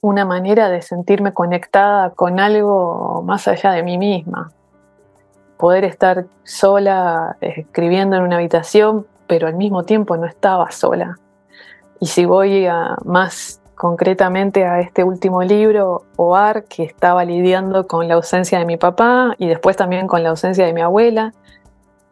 una 0.00 0.24
manera 0.24 0.68
de 0.68 0.80
sentirme 0.80 1.34
conectada 1.34 2.10
con 2.10 2.40
algo 2.40 3.22
más 3.24 3.48
allá 3.48 3.72
de 3.72 3.82
mí 3.82 3.98
misma. 3.98 4.50
Poder 5.58 5.84
estar 5.84 6.26
sola 6.44 7.36
escribiendo 7.40 8.16
en 8.16 8.22
una 8.22 8.36
habitación, 8.36 9.06
pero 9.26 9.48
al 9.48 9.54
mismo 9.54 9.84
tiempo 9.84 10.16
no 10.16 10.26
estaba 10.26 10.70
sola. 10.70 11.18
Y 12.00 12.06
si 12.06 12.24
voy 12.24 12.66
a 12.66 12.96
más 13.04 13.61
concretamente 13.82 14.64
a 14.64 14.78
este 14.78 15.02
último 15.02 15.42
libro, 15.42 16.04
Oar, 16.14 16.66
que 16.66 16.84
estaba 16.84 17.24
lidiando 17.24 17.88
con 17.88 18.06
la 18.06 18.14
ausencia 18.14 18.60
de 18.60 18.64
mi 18.64 18.76
papá 18.76 19.34
y 19.38 19.48
después 19.48 19.76
también 19.76 20.06
con 20.06 20.22
la 20.22 20.28
ausencia 20.28 20.64
de 20.64 20.72
mi 20.72 20.82
abuela. 20.82 21.34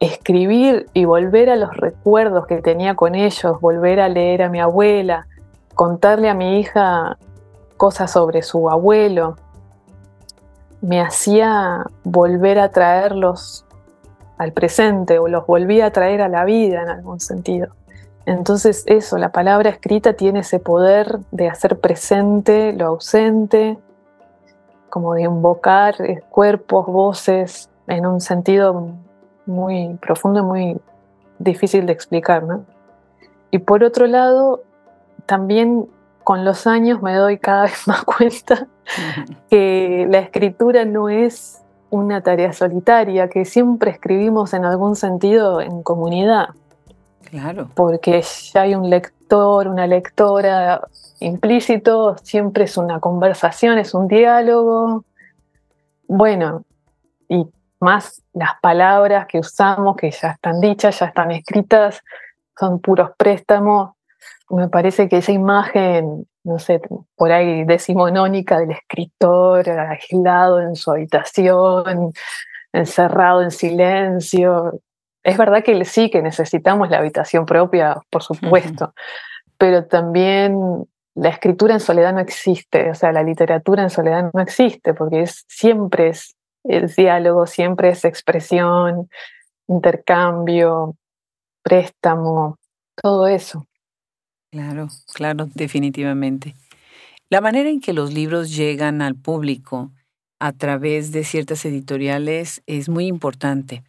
Escribir 0.01 0.87
y 0.93 1.05
volver 1.05 1.49
a 1.49 1.55
los 1.55 1.73
recuerdos 1.77 2.45
que 2.45 2.61
tenía 2.61 2.95
con 2.95 3.15
ellos, 3.15 3.61
volver 3.61 4.01
a 4.01 4.09
leer 4.09 4.43
a 4.43 4.49
mi 4.49 4.59
abuela, 4.59 5.27
contarle 5.73 6.29
a 6.29 6.33
mi 6.33 6.59
hija 6.59 7.17
cosas 7.77 8.11
sobre 8.11 8.41
su 8.41 8.69
abuelo, 8.69 9.37
me 10.81 10.99
hacía 10.99 11.85
volver 12.03 12.59
a 12.59 12.69
traerlos 12.71 13.63
al 14.37 14.51
presente 14.51 15.19
o 15.19 15.29
los 15.29 15.47
volvía 15.47 15.85
a 15.85 15.91
traer 15.91 16.21
a 16.21 16.27
la 16.27 16.43
vida 16.43 16.81
en 16.81 16.89
algún 16.89 17.21
sentido. 17.21 17.69
Entonces 18.25 18.83
eso, 18.87 19.17
la 19.17 19.31
palabra 19.31 19.69
escrita 19.69 20.13
tiene 20.13 20.39
ese 20.39 20.59
poder 20.59 21.19
de 21.31 21.49
hacer 21.49 21.79
presente 21.79 22.73
lo 22.73 22.87
ausente, 22.87 23.77
como 24.89 25.13
de 25.15 25.23
invocar 25.23 25.95
eh, 26.01 26.21
cuerpos, 26.29 26.85
voces, 26.85 27.69
en 27.87 28.05
un 28.05 28.21
sentido 28.21 28.89
muy 29.45 29.95
profundo 29.95 30.39
y 30.41 30.43
muy 30.43 30.81
difícil 31.39 31.85
de 31.85 31.93
explicar. 31.93 32.43
¿no? 32.43 32.65
Y 33.49 33.59
por 33.59 33.83
otro 33.83 34.05
lado, 34.07 34.61
también 35.25 35.87
con 36.23 36.45
los 36.45 36.67
años 36.67 37.01
me 37.01 37.15
doy 37.15 37.37
cada 37.37 37.63
vez 37.63 37.87
más 37.87 38.03
cuenta 38.03 38.67
que 39.49 40.07
la 40.09 40.19
escritura 40.19 40.85
no 40.85 41.09
es 41.09 41.61
una 41.89 42.21
tarea 42.21 42.53
solitaria, 42.53 43.27
que 43.27 43.43
siempre 43.43 43.91
escribimos 43.91 44.53
en 44.53 44.63
algún 44.63 44.95
sentido 44.95 45.59
en 45.59 45.83
comunidad. 45.83 46.49
Claro. 47.31 47.69
Porque 47.73 48.21
ya 48.21 48.61
hay 48.63 48.75
un 48.75 48.89
lector, 48.89 49.67
una 49.67 49.87
lectora 49.87 50.81
implícito, 51.21 52.17
siempre 52.17 52.65
es 52.65 52.75
una 52.75 52.99
conversación, 52.99 53.77
es 53.77 53.93
un 53.93 54.09
diálogo. 54.09 55.05
Bueno, 56.07 56.65
y 57.29 57.47
más 57.79 58.21
las 58.33 58.59
palabras 58.61 59.27
que 59.27 59.39
usamos, 59.39 59.95
que 59.95 60.11
ya 60.11 60.31
están 60.31 60.59
dichas, 60.59 60.99
ya 60.99 61.05
están 61.05 61.31
escritas, 61.31 62.01
son 62.59 62.81
puros 62.81 63.11
préstamos. 63.17 63.91
Me 64.49 64.67
parece 64.67 65.07
que 65.07 65.19
esa 65.19 65.31
imagen, 65.31 66.27
no 66.43 66.59
sé, 66.59 66.81
por 67.15 67.31
ahí 67.31 67.63
decimonónica 67.63 68.59
del 68.59 68.71
escritor 68.71 69.69
aislado 69.69 70.59
en 70.59 70.75
su 70.75 70.91
habitación, 70.91 72.11
encerrado 72.73 73.41
en 73.41 73.51
silencio, 73.51 74.81
es 75.23 75.37
verdad 75.37 75.63
que 75.63 75.83
sí, 75.85 76.09
que 76.09 76.21
necesitamos 76.21 76.89
la 76.89 76.97
habitación 76.97 77.45
propia, 77.45 77.97
por 78.09 78.23
supuesto, 78.23 78.93
pero 79.57 79.85
también 79.85 80.87
la 81.15 81.29
escritura 81.29 81.73
en 81.73 81.79
soledad 81.79 82.13
no 82.13 82.19
existe, 82.19 82.89
o 82.89 82.95
sea, 82.95 83.11
la 83.11 83.23
literatura 83.23 83.83
en 83.83 83.89
soledad 83.89 84.31
no 84.33 84.41
existe, 84.41 84.93
porque 84.93 85.21
es, 85.23 85.45
siempre 85.47 86.09
es 86.09 86.35
el 86.63 86.87
diálogo, 86.87 87.45
siempre 87.47 87.89
es 87.89 88.05
expresión, 88.05 89.09
intercambio, 89.67 90.95
préstamo, 91.63 92.57
todo 92.95 93.27
eso. 93.27 93.65
Claro, 94.51 94.87
claro, 95.13 95.47
definitivamente. 95.53 96.55
La 97.29 97.39
manera 97.39 97.69
en 97.69 97.79
que 97.79 97.93
los 97.93 98.13
libros 98.13 98.55
llegan 98.55 99.01
al 99.01 99.15
público 99.15 99.91
a 100.39 100.51
través 100.53 101.11
de 101.11 101.23
ciertas 101.23 101.63
editoriales 101.65 102.61
es 102.65 102.89
muy 102.89 103.07
importante. 103.07 103.83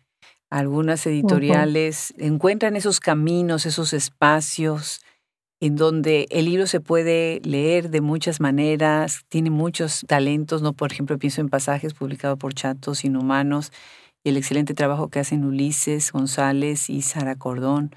Algunas 0.52 1.06
editoriales 1.06 2.12
encuentran 2.18 2.76
esos 2.76 3.00
caminos, 3.00 3.64
esos 3.64 3.94
espacios 3.94 5.00
en 5.62 5.76
donde 5.76 6.26
el 6.28 6.44
libro 6.44 6.66
se 6.66 6.78
puede 6.78 7.40
leer 7.42 7.88
de 7.88 8.02
muchas 8.02 8.38
maneras, 8.38 9.24
tiene 9.30 9.48
muchos 9.48 10.04
talentos, 10.06 10.60
¿no? 10.60 10.74
Por 10.74 10.92
ejemplo, 10.92 11.18
pienso 11.18 11.40
en 11.40 11.48
pasajes 11.48 11.94
publicados 11.94 12.38
por 12.38 12.52
Chatos 12.52 13.02
Inhumanos 13.06 13.72
y 14.22 14.28
el 14.28 14.36
excelente 14.36 14.74
trabajo 14.74 15.08
que 15.08 15.20
hacen 15.20 15.46
Ulises 15.46 16.12
González 16.12 16.90
y 16.90 17.00
Sara 17.00 17.36
Cordón. 17.36 17.94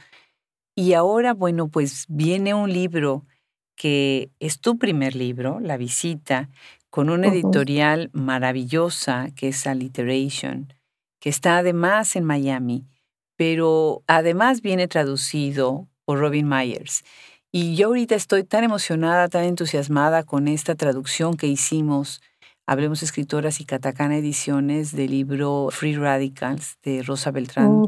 Y 0.78 0.94
ahora, 0.94 1.34
bueno, 1.34 1.68
pues 1.68 2.06
viene 2.08 2.54
un 2.54 2.72
libro 2.72 3.26
que 3.76 4.30
es 4.40 4.62
tu 4.62 4.78
primer 4.78 5.14
libro, 5.14 5.60
La 5.60 5.76
Visita, 5.76 6.50
con 6.90 7.10
una 7.10 7.28
editorial 7.28 8.12
maravillosa 8.14 9.28
que 9.36 9.50
es 9.50 9.68
Alliteration, 9.68 10.74
que 11.26 11.32
está 11.32 11.58
además 11.58 12.16
en 12.16 12.24
Miami, 12.24 12.86
pero 13.36 14.04
además 14.06 14.62
viene 14.62 14.88
traducido 14.88 15.88
por 16.04 16.20
Robin 16.20 16.48
Myers. 16.48 17.04
Y 17.52 17.76
yo 17.76 17.88
ahorita 17.88 18.14
estoy 18.14 18.44
tan 18.44 18.64
emocionada, 18.64 19.28
tan 19.28 19.44
entusiasmada 19.46 20.22
con 20.22 20.48
esta 20.48 20.76
traducción 20.76 21.36
que 21.36 21.48
hicimos 21.48 22.22
Hablemos 22.68 23.02
Escritoras 23.02 23.60
y 23.60 23.66
Catacana 23.66 24.18
Ediciones 24.18 24.96
del 24.96 25.12
libro 25.12 25.70
Free 25.72 25.96
Radicals 25.96 26.78
de 26.84 27.02
Rosa 27.02 27.32
Beltrán, 27.32 27.88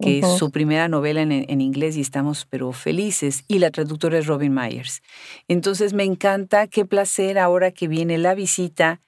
que 0.00 0.18
es 0.18 0.36
su 0.36 0.50
primera 0.50 0.88
novela 0.88 1.22
en, 1.22 1.60
inglés 1.60 1.96
y 1.96 2.00
estamos 2.00 2.44
pero 2.50 2.72
felices. 2.72 3.44
Y 3.46 3.60
la 3.60 3.70
traductora 3.70 4.18
es 4.18 4.26
Robin 4.26 4.52
Myers. 4.52 5.00
Entonces 5.46 5.92
me 5.92 6.02
encanta, 6.02 6.66
qué 6.66 6.84
placer 6.84 7.38
ahora 7.38 7.70
que 7.70 7.86
viene 7.86 8.18
la 8.18 8.34
visita 8.34 9.00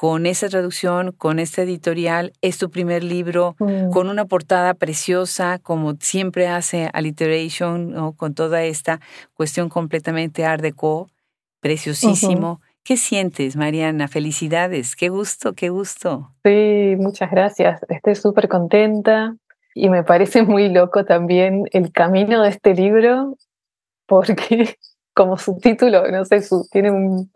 con 0.00 0.24
esa 0.24 0.48
traducción, 0.48 1.12
con 1.12 1.38
esta 1.38 1.60
editorial. 1.60 2.32
Es 2.40 2.56
tu 2.56 2.70
primer 2.70 3.04
libro 3.04 3.54
mm. 3.58 3.90
con 3.90 4.08
una 4.08 4.24
portada 4.24 4.72
preciosa, 4.72 5.58
como 5.58 5.92
siempre 6.00 6.48
hace 6.48 6.88
Alliteration, 6.94 8.14
con 8.14 8.32
toda 8.32 8.64
esta 8.64 9.00
cuestión 9.34 9.68
completamente 9.68 10.46
art 10.46 10.62
deco, 10.62 11.10
preciosísimo. 11.60 12.62
¿Qué 12.82 12.96
sientes, 12.96 13.56
Mariana? 13.56 14.08
Felicidades, 14.08 14.96
qué 14.96 15.10
gusto, 15.10 15.52
qué 15.52 15.68
gusto. 15.68 16.32
Sí, 16.44 16.94
muchas 16.96 17.30
gracias. 17.30 17.82
Estoy 17.90 18.14
súper 18.14 18.48
contenta 18.48 19.36
y 19.74 19.90
me 19.90 20.02
parece 20.02 20.42
muy 20.44 20.70
loco 20.70 21.04
también 21.04 21.64
el 21.72 21.92
camino 21.92 22.42
de 22.42 22.48
este 22.48 22.72
libro, 22.72 23.36
porque 24.06 24.78
como 25.14 25.36
subtítulo, 25.36 26.10
no 26.10 26.24
sé, 26.24 26.40
tiene, 26.72 26.90
un, 26.90 27.30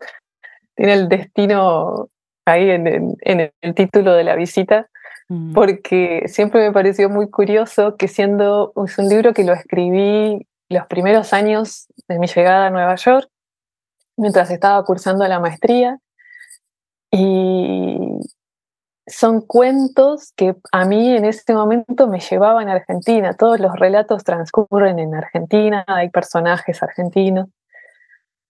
tiene 0.75 0.93
el 0.93 1.09
destino 1.09 2.09
ahí 2.45 2.69
en, 2.69 3.19
el 3.61 3.75
título 3.75 4.13
de 4.13 4.23
la 4.23 4.35
visita, 4.35 4.87
mm. 5.29 5.53
porque 5.53 6.23
siempre 6.27 6.61
me 6.61 6.71
pareció 6.71 7.09
muy 7.09 7.29
curioso 7.29 7.95
que 7.97 8.07
siendo 8.07 8.73
es 8.85 8.97
un 8.97 9.09
libro 9.09 9.33
que 9.33 9.43
lo 9.43 9.53
escribí 9.53 10.47
los 10.69 10.87
primeros 10.87 11.33
años 11.33 11.87
de 12.07 12.19
mi 12.19 12.27
llegada 12.27 12.67
a 12.67 12.69
Nueva 12.69 12.95
York, 12.95 13.29
mientras 14.17 14.49
estaba 14.51 14.83
cursando 14.83 15.27
la 15.27 15.39
maestría. 15.39 15.99
Y 17.11 17.97
son 19.07 19.41
cuentos 19.41 20.33
que 20.35 20.55
a 20.71 20.85
mí 20.85 21.15
en 21.15 21.25
este 21.25 21.53
momento 21.53 22.07
me 22.07 22.19
llevaban 22.19 22.69
a 22.69 22.73
Argentina. 22.73 23.33
Todos 23.33 23.59
los 23.59 23.75
relatos 23.75 24.23
transcurren 24.23 24.99
en 24.99 25.13
Argentina, 25.13 25.83
hay 25.87 26.09
personajes 26.09 26.81
argentinos 26.81 27.47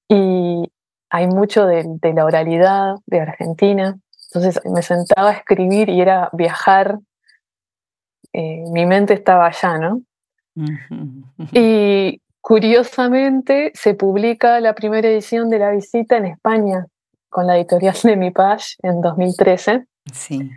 y 0.08 0.72
hay 1.16 1.28
mucho 1.28 1.66
de, 1.66 1.86
la 2.14 2.26
oralidad 2.26 2.96
de 3.06 3.22
Argentina. 3.22 3.98
Entonces 4.28 4.62
me 4.66 4.82
sentaba 4.82 5.30
a 5.30 5.34
escribir 5.34 5.90
y 5.90 6.02
era 6.02 6.30
viajar. 6.34 7.00
Eh, 8.34 8.64
mi 8.72 8.86
mente 8.86 9.14
estaba 9.14 9.48
allá, 9.48 9.78
¿no? 9.78 10.02
Y 11.52 12.22
Curiosamente, 12.46 13.72
se 13.74 13.96
publica 13.96 14.60
la 14.60 14.76
primera 14.76 15.10
edición 15.10 15.50
de 15.50 15.58
La 15.58 15.72
Visita 15.72 16.18
en 16.18 16.26
España 16.26 16.86
con 17.28 17.48
la 17.48 17.58
editorial 17.58 17.96
de 18.04 18.16
Mi 18.16 18.30
Page 18.30 18.76
en 18.84 19.02
2013. 19.02 19.86
Sí. 20.14 20.52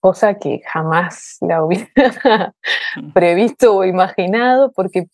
Cosa 0.00 0.38
que 0.38 0.62
jamás 0.64 1.36
la 1.42 1.62
hubiera 1.62 2.54
previsto 3.12 3.76
o 3.76 3.84
imaginado, 3.84 4.72
porque 4.72 5.08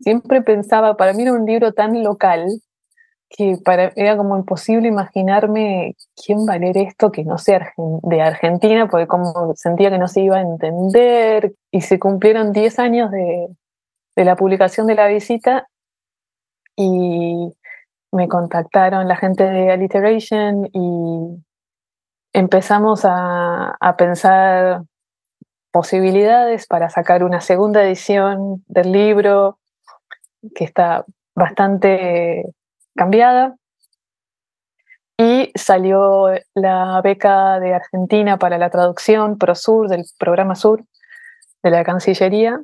siempre 0.00 0.42
pensaba, 0.42 0.96
para 0.96 1.12
mí 1.12 1.22
era 1.22 1.32
un 1.32 1.46
libro 1.46 1.72
tan 1.72 2.02
local 2.02 2.44
que 3.34 3.56
para, 3.64 3.92
era 3.96 4.16
como 4.16 4.36
imposible 4.36 4.88
imaginarme 4.88 5.96
quién 6.14 6.40
va 6.46 6.54
a 6.54 6.58
leer 6.58 6.76
esto 6.76 7.10
que 7.10 7.24
no 7.24 7.38
sea 7.38 7.72
de 7.76 8.20
Argentina, 8.20 8.88
porque 8.88 9.06
como 9.06 9.54
sentía 9.56 9.90
que 9.90 9.98
no 9.98 10.08
se 10.08 10.20
iba 10.20 10.36
a 10.36 10.42
entender. 10.42 11.54
Y 11.70 11.80
se 11.80 11.98
cumplieron 11.98 12.52
10 12.52 12.78
años 12.78 13.10
de, 13.10 13.48
de 14.16 14.24
la 14.24 14.36
publicación 14.36 14.86
de 14.86 14.94
la 14.94 15.06
visita 15.06 15.68
y 16.76 17.52
me 18.12 18.28
contactaron 18.28 19.08
la 19.08 19.16
gente 19.16 19.44
de 19.44 19.70
Alliteration 19.70 20.68
y 20.72 21.42
empezamos 22.32 23.02
a, 23.04 23.76
pensar 23.96 24.82
posibilidades 25.70 26.66
para 26.66 26.90
sacar 26.90 27.24
una 27.24 27.40
segunda 27.40 27.82
edición 27.82 28.62
del 28.66 28.92
libro 28.92 29.58
que 30.54 30.64
está 30.64 31.04
bastante 31.34 32.44
cambiada. 32.94 33.56
Y 35.18 35.52
salió 35.54 36.28
la 36.54 37.00
beca 37.02 37.60
de 37.60 37.74
Argentina 37.74 38.38
para 38.38 38.58
la 38.58 38.70
traducción 38.70 39.38
ProSur 39.38 39.88
del 39.88 40.04
programa 40.18 40.54
Sur 40.54 40.84
de 41.62 41.70
la 41.70 41.84
Cancillería 41.84 42.60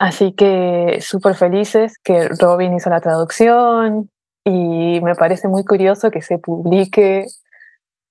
Así 0.00 0.32
que 0.32 0.98
súper 1.02 1.34
felices 1.34 1.98
que 2.02 2.28
Robin 2.40 2.74
hizo 2.74 2.88
la 2.88 3.02
traducción 3.02 4.10
y 4.46 4.98
me 5.02 5.14
parece 5.14 5.46
muy 5.46 5.62
curioso 5.62 6.10
que 6.10 6.22
se 6.22 6.38
publique 6.38 7.26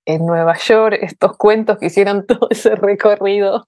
en 0.05 0.25
Nueva 0.27 0.55
York 0.55 0.99
estos 1.01 1.35
cuentos 1.35 1.79
que 1.79 1.87
hicieron 1.87 2.25
todo 2.27 2.47
ese 2.51 2.75
recorrido 2.75 3.65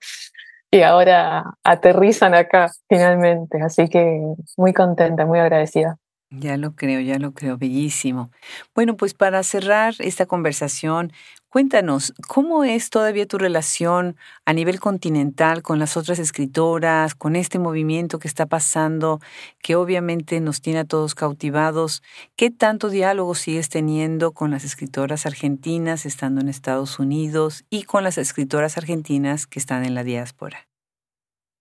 y 0.69 0.83
ahora 0.83 1.55
aterrizan 1.63 2.35
acá 2.35 2.69
finalmente. 2.87 3.59
Así 3.63 3.89
que 3.89 4.21
muy 4.55 4.71
contenta, 4.71 5.25
muy 5.25 5.39
agradecida. 5.39 5.97
Ya 6.33 6.55
lo 6.55 6.75
creo, 6.75 7.01
ya 7.01 7.19
lo 7.19 7.33
creo, 7.33 7.57
bellísimo. 7.57 8.31
Bueno, 8.73 8.95
pues 8.95 9.13
para 9.13 9.43
cerrar 9.43 9.95
esta 9.99 10.25
conversación, 10.25 11.11
cuéntanos, 11.49 12.13
¿cómo 12.25 12.63
es 12.63 12.89
todavía 12.89 13.25
tu 13.27 13.37
relación 13.37 14.15
a 14.45 14.53
nivel 14.53 14.79
continental 14.79 15.61
con 15.61 15.77
las 15.77 15.97
otras 15.97 16.19
escritoras, 16.19 17.15
con 17.15 17.35
este 17.35 17.59
movimiento 17.59 18.17
que 18.17 18.29
está 18.29 18.45
pasando, 18.45 19.19
que 19.61 19.75
obviamente 19.75 20.39
nos 20.39 20.61
tiene 20.61 20.79
a 20.79 20.85
todos 20.85 21.15
cautivados? 21.15 22.01
¿Qué 22.37 22.49
tanto 22.49 22.89
diálogo 22.89 23.35
sigues 23.35 23.67
teniendo 23.67 24.31
con 24.31 24.51
las 24.51 24.63
escritoras 24.63 25.25
argentinas 25.25 26.05
estando 26.05 26.39
en 26.39 26.47
Estados 26.47 26.97
Unidos 26.97 27.65
y 27.69 27.83
con 27.83 28.05
las 28.05 28.17
escritoras 28.17 28.77
argentinas 28.77 29.47
que 29.47 29.59
están 29.59 29.83
en 29.83 29.95
la 29.95 30.05
diáspora? 30.05 30.69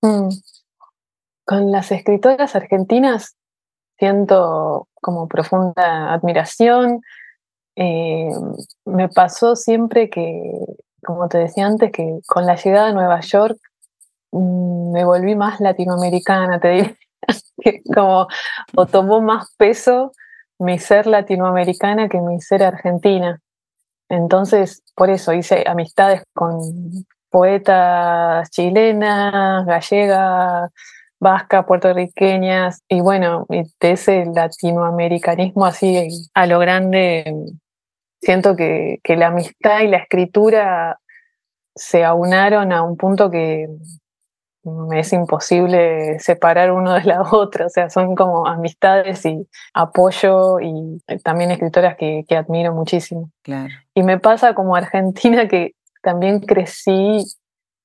Mm. 0.00 0.28
Con 1.44 1.72
las 1.72 1.90
escritoras 1.90 2.54
argentinas 2.54 3.34
siento 4.00 4.88
como 4.94 5.28
profunda 5.28 6.12
admiración. 6.12 7.02
Eh, 7.76 8.30
me 8.86 9.08
pasó 9.08 9.54
siempre 9.54 10.10
que, 10.10 10.52
como 11.04 11.28
te 11.28 11.38
decía 11.38 11.66
antes, 11.66 11.92
que 11.92 12.18
con 12.26 12.46
la 12.46 12.56
llegada 12.56 12.88
a 12.88 12.92
Nueva 12.92 13.20
York 13.20 13.58
mm, 14.32 14.92
me 14.92 15.04
volví 15.04 15.36
más 15.36 15.60
latinoamericana, 15.60 16.58
te 16.58 16.68
diría, 16.68 16.96
como 17.94 18.26
o 18.74 18.86
tomó 18.86 19.20
más 19.20 19.54
peso 19.56 20.12
mi 20.58 20.78
ser 20.78 21.06
latinoamericana 21.06 22.08
que 22.08 22.20
mi 22.20 22.40
ser 22.40 22.62
argentina. 22.62 23.40
Entonces, 24.08 24.82
por 24.96 25.10
eso 25.10 25.32
hice 25.32 25.64
amistades 25.66 26.22
con 26.34 26.58
poetas 27.30 28.50
chilenas, 28.50 29.64
gallegas, 29.66 30.70
vasca, 31.20 31.66
puertorriqueñas, 31.66 32.82
y 32.88 33.00
bueno, 33.00 33.46
de 33.48 33.92
ese 33.92 34.24
latinoamericanismo 34.24 35.66
así 35.66 36.08
a 36.34 36.46
lo 36.46 36.58
grande, 36.58 37.32
siento 38.20 38.56
que, 38.56 39.00
que 39.04 39.16
la 39.16 39.28
amistad 39.28 39.80
y 39.80 39.88
la 39.88 39.98
escritura 39.98 40.98
se 41.74 42.04
aunaron 42.04 42.72
a 42.72 42.82
un 42.82 42.96
punto 42.96 43.30
que 43.30 43.68
me 44.62 45.00
es 45.00 45.12
imposible 45.12 46.18
separar 46.18 46.72
uno 46.72 46.94
de 46.94 47.04
la 47.04 47.22
otra, 47.22 47.66
o 47.66 47.68
sea, 47.68 47.90
son 47.90 48.14
como 48.14 48.46
amistades 48.46 49.24
y 49.24 49.46
apoyo 49.74 50.60
y 50.60 51.00
también 51.22 51.50
escritoras 51.50 51.96
que, 51.96 52.24
que 52.28 52.36
admiro 52.36 52.74
muchísimo. 52.74 53.30
Claro. 53.42 53.72
Y 53.94 54.02
me 54.02 54.18
pasa 54.18 54.54
como 54.54 54.76
argentina 54.76 55.48
que 55.48 55.74
también 56.02 56.40
crecí 56.40 57.24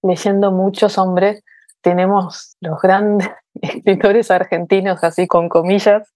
leyendo 0.01 0.51
muchos 0.51 0.97
hombres 0.97 1.43
tenemos 1.85 2.57
los 2.61 2.81
grandes 2.81 3.29
escritores 3.61 4.31
argentinos, 4.31 5.03
así 5.03 5.27
con 5.27 5.49
comillas, 5.49 6.11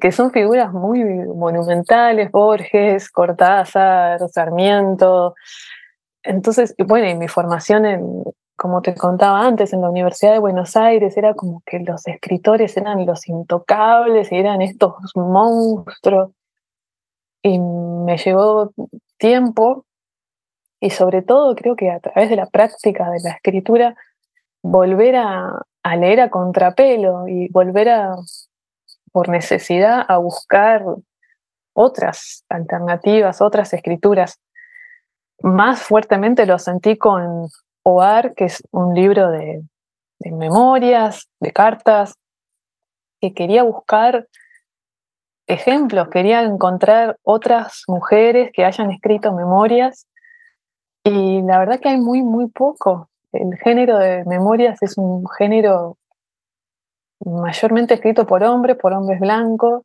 que 0.00 0.12
son 0.12 0.30
figuras 0.30 0.72
muy 0.72 1.04
monumentales, 1.04 2.30
Borges, 2.30 3.10
Cortázar, 3.10 4.18
Sarmiento. 4.30 5.34
Entonces, 6.22 6.74
bueno, 6.78 7.06
y 7.06 7.14
mi 7.16 7.28
formación 7.28 8.24
como 8.56 8.80
te 8.80 8.94
contaba 8.94 9.46
antes, 9.46 9.74
en 9.74 9.82
la 9.82 9.90
Universidad 9.90 10.32
de 10.32 10.38
Buenos 10.38 10.74
Aires, 10.74 11.16
era 11.18 11.34
como 11.34 11.62
que 11.66 11.80
los 11.80 12.06
escritores 12.06 12.76
eran 12.76 13.04
los 13.04 13.28
intocables, 13.28 14.32
eran 14.32 14.62
estos 14.62 14.94
monstruos. 15.14 16.30
Y 17.42 17.58
me 17.58 18.16
llevó 18.16 18.72
tiempo, 19.18 19.84
y 20.80 20.90
sobre 20.90 21.22
todo 21.22 21.54
creo 21.54 21.76
que 21.76 21.90
a 21.90 22.00
través 22.00 22.30
de 22.30 22.36
la 22.36 22.46
práctica 22.46 23.10
de 23.10 23.20
la 23.20 23.30
escritura, 23.30 23.94
volver 24.70 25.16
a, 25.16 25.64
leer 25.96 26.20
a 26.20 26.30
contrapelo 26.30 27.26
y 27.26 27.48
volver 27.48 27.88
a, 27.88 28.16
por 29.12 29.28
necesidad, 29.28 30.04
a 30.06 30.18
buscar 30.18 30.84
otras 31.72 32.44
alternativas, 32.48 33.40
otras 33.40 33.72
escrituras. 33.72 34.38
Más 35.40 35.82
fuertemente 35.82 36.44
lo 36.46 36.58
sentí 36.58 36.96
con 36.96 37.48
Oar, 37.84 38.34
que 38.34 38.46
es 38.46 38.62
un 38.70 38.94
libro 38.94 39.30
de, 39.30 39.62
de 40.18 40.30
memorias, 40.32 41.28
de 41.40 41.52
cartas, 41.52 42.14
que 43.20 43.32
quería 43.32 43.62
buscar 43.62 44.28
ejemplos, 45.46 46.08
quería 46.08 46.42
encontrar 46.42 47.16
otras 47.22 47.84
mujeres 47.88 48.50
que 48.52 48.64
hayan 48.64 48.90
escrito 48.90 49.32
memorias 49.32 50.06
y 51.04 51.40
la 51.42 51.58
verdad 51.58 51.80
que 51.80 51.88
hay 51.88 51.98
muy, 51.98 52.22
muy 52.22 52.48
poco. 52.48 53.08
El 53.38 53.56
género 53.58 53.98
de 53.98 54.24
memorias 54.24 54.82
es 54.82 54.98
un 54.98 55.24
género 55.28 55.96
mayormente 57.24 57.94
escrito 57.94 58.26
por 58.26 58.42
hombres, 58.42 58.76
por 58.76 58.92
hombres 58.92 59.20
blancos, 59.20 59.82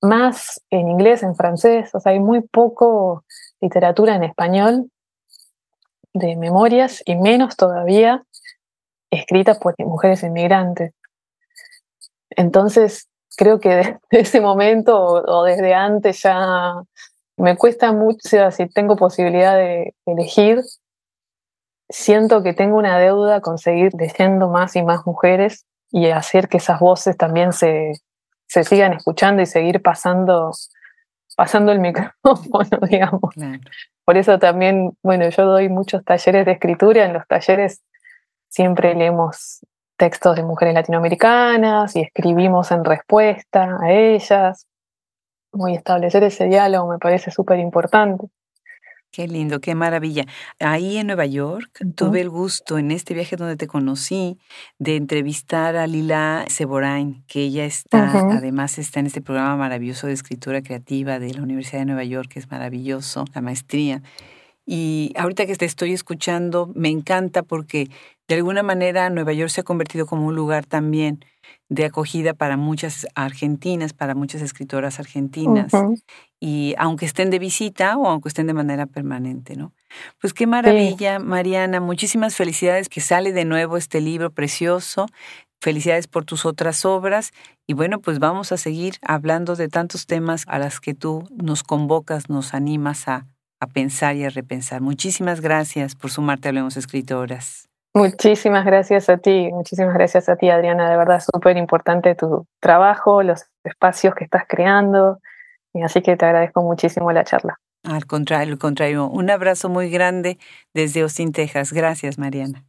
más 0.00 0.60
en 0.70 0.88
inglés, 0.88 1.22
en 1.22 1.34
francés, 1.34 1.90
o 1.94 2.00
sea, 2.00 2.12
hay 2.12 2.20
muy 2.20 2.42
poco 2.42 3.24
literatura 3.60 4.14
en 4.14 4.24
español 4.24 4.90
de 6.12 6.36
memorias 6.36 7.02
y 7.04 7.16
menos 7.16 7.56
todavía 7.56 8.22
escritas 9.10 9.58
por 9.58 9.74
mujeres 9.78 10.22
inmigrantes. 10.22 10.92
Entonces, 12.30 13.08
creo 13.36 13.58
que 13.58 13.68
desde 14.10 14.22
ese 14.22 14.40
momento 14.40 14.96
o, 14.96 15.42
desde 15.44 15.74
antes 15.74 16.22
ya 16.22 16.74
me 17.36 17.56
cuesta 17.56 17.92
mucho, 17.92 18.50
si 18.52 18.68
tengo 18.68 18.94
posibilidad 18.94 19.56
de 19.56 19.94
elegir, 20.06 20.60
siento 21.88 22.42
que 22.42 22.54
tengo 22.54 22.76
una 22.76 22.98
deuda 22.98 23.40
con 23.40 23.58
seguir 23.58 23.92
leyendo 23.94 24.48
más 24.48 24.76
y 24.76 24.82
más 24.82 25.06
mujeres 25.06 25.66
y 25.90 26.10
hacer 26.10 26.48
que 26.48 26.56
esas 26.56 26.80
voces 26.80 27.16
también 27.16 27.52
se, 27.52 27.92
se 28.46 28.64
sigan 28.64 28.92
escuchando 28.92 29.42
y 29.42 29.46
seguir 29.46 29.82
pasando, 29.82 30.52
pasando 31.36 31.72
el 31.72 31.78
micrófono, 31.80 32.78
digamos. 32.88 33.34
Por 34.04 34.16
eso 34.16 34.38
también, 34.38 34.96
bueno, 35.02 35.28
yo 35.28 35.44
doy 35.44 35.68
muchos 35.68 36.04
talleres 36.04 36.46
de 36.46 36.52
escritura, 36.52 37.04
en 37.04 37.12
los 37.14 37.26
talleres 37.26 37.82
siempre 38.48 38.94
leemos 38.94 39.60
textos 39.96 40.36
de 40.36 40.42
mujeres 40.42 40.74
latinoamericanas 40.74 41.96
y 41.96 42.00
escribimos 42.00 42.70
en 42.70 42.84
respuesta 42.84 43.78
a 43.80 43.92
ellas. 43.92 44.66
Muy 45.52 45.74
establecer 45.74 46.24
ese 46.24 46.46
diálogo 46.46 46.88
me 46.88 46.98
parece 46.98 47.30
súper 47.30 47.58
importante. 47.58 48.26
Qué 49.14 49.28
lindo, 49.28 49.60
qué 49.60 49.76
maravilla. 49.76 50.24
Ahí 50.58 50.96
en 50.96 51.06
Nueva 51.06 51.24
York 51.24 51.70
tuve 51.94 52.20
el 52.20 52.30
gusto 52.30 52.78
en 52.78 52.90
este 52.90 53.14
viaje 53.14 53.36
donde 53.36 53.56
te 53.56 53.68
conocí 53.68 54.40
de 54.80 54.96
entrevistar 54.96 55.76
a 55.76 55.86
Lila 55.86 56.44
Seborain, 56.48 57.22
que 57.28 57.42
ella 57.42 57.64
está, 57.64 58.10
además 58.10 58.76
está 58.76 58.98
en 58.98 59.06
este 59.06 59.20
programa 59.20 59.56
maravilloso 59.56 60.08
de 60.08 60.14
escritura 60.14 60.62
creativa 60.62 61.20
de 61.20 61.32
la 61.32 61.42
Universidad 61.42 61.78
de 61.78 61.84
Nueva 61.84 62.02
York, 62.02 62.28
que 62.28 62.40
es 62.40 62.50
maravilloso, 62.50 63.24
la 63.32 63.40
maestría. 63.40 64.02
Y 64.66 65.12
ahorita 65.16 65.46
que 65.46 65.54
te 65.54 65.64
estoy 65.64 65.92
escuchando, 65.92 66.72
me 66.74 66.88
encanta 66.88 67.44
porque 67.44 67.90
de 68.26 68.34
alguna 68.34 68.64
manera 68.64 69.10
Nueva 69.10 69.32
York 69.32 69.50
se 69.50 69.60
ha 69.60 69.64
convertido 69.64 70.06
como 70.06 70.26
un 70.26 70.34
lugar 70.34 70.66
también 70.66 71.24
de 71.68 71.84
acogida 71.84 72.34
para 72.34 72.56
muchas 72.56 73.06
argentinas, 73.14 73.92
para 73.92 74.14
muchas 74.14 74.42
escritoras 74.42 74.98
argentinas, 74.98 75.72
y 76.46 76.74
aunque 76.76 77.06
estén 77.06 77.30
de 77.30 77.38
visita 77.38 77.96
o 77.96 78.06
aunque 78.06 78.28
estén 78.28 78.46
de 78.46 78.52
manera 78.52 78.84
permanente, 78.84 79.56
¿no? 79.56 79.72
Pues 80.20 80.34
qué 80.34 80.46
maravilla, 80.46 81.18
Mariana, 81.18 81.80
muchísimas 81.80 82.36
felicidades 82.36 82.90
que 82.90 83.00
sale 83.00 83.32
de 83.32 83.46
nuevo 83.46 83.78
este 83.78 84.02
libro 84.02 84.30
precioso, 84.30 85.06
felicidades 85.62 86.06
por 86.06 86.26
tus 86.26 86.44
otras 86.44 86.84
obras, 86.84 87.32
y 87.66 87.72
bueno, 87.72 87.98
pues 87.98 88.18
vamos 88.18 88.52
a 88.52 88.58
seguir 88.58 88.96
hablando 89.00 89.56
de 89.56 89.68
tantos 89.68 90.04
temas 90.04 90.44
a 90.46 90.58
las 90.58 90.80
que 90.80 90.92
tú 90.92 91.26
nos 91.30 91.62
convocas, 91.62 92.28
nos 92.28 92.52
animas 92.52 93.08
a, 93.08 93.26
a 93.58 93.66
pensar 93.66 94.14
y 94.16 94.26
a 94.26 94.28
repensar. 94.28 94.82
Muchísimas 94.82 95.40
gracias 95.40 95.94
por 95.94 96.10
sumarte 96.10 96.48
a 96.48 96.50
Hablemos 96.50 96.76
Escritoras. 96.76 97.70
Muchísimas 97.94 98.66
gracias 98.66 99.08
a 99.08 99.16
ti, 99.16 99.48
muchísimas 99.50 99.94
gracias 99.94 100.28
a 100.28 100.36
ti, 100.36 100.50
Adriana. 100.50 100.90
De 100.90 100.98
verdad, 100.98 101.22
súper 101.24 101.56
importante 101.56 102.14
tu 102.14 102.46
trabajo, 102.60 103.22
los 103.22 103.46
espacios 103.64 104.14
que 104.14 104.24
estás 104.24 104.42
creando. 104.46 105.20
Así 105.82 106.02
que 106.02 106.16
te 106.16 106.24
agradezco 106.24 106.62
muchísimo 106.62 107.10
la 107.12 107.24
charla. 107.24 107.58
Al 107.82 108.06
contrario, 108.06 108.52
al 108.54 108.58
contrario. 108.58 109.06
Un 109.06 109.30
abrazo 109.30 109.68
muy 109.68 109.90
grande 109.90 110.38
desde 110.72 111.02
Austin, 111.02 111.32
Texas. 111.32 111.72
Gracias, 111.72 112.18
Mariana. 112.18 112.64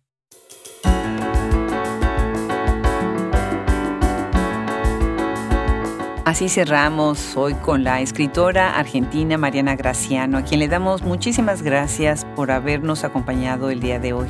Así 6.26 6.50
cerramos 6.50 7.38
hoy 7.38 7.54
con 7.54 7.84
la 7.84 8.02
escritora 8.02 8.78
argentina 8.78 9.38
Mariana 9.38 9.76
Graciano, 9.76 10.40
a 10.40 10.42
quien 10.42 10.60
le 10.60 10.68
damos 10.68 11.04
muchísimas 11.04 11.62
gracias 11.62 12.26
por 12.36 12.50
habernos 12.50 13.04
acompañado 13.04 13.70
el 13.70 13.80
día 13.80 14.00
de 14.00 14.14
hoy. 14.14 14.28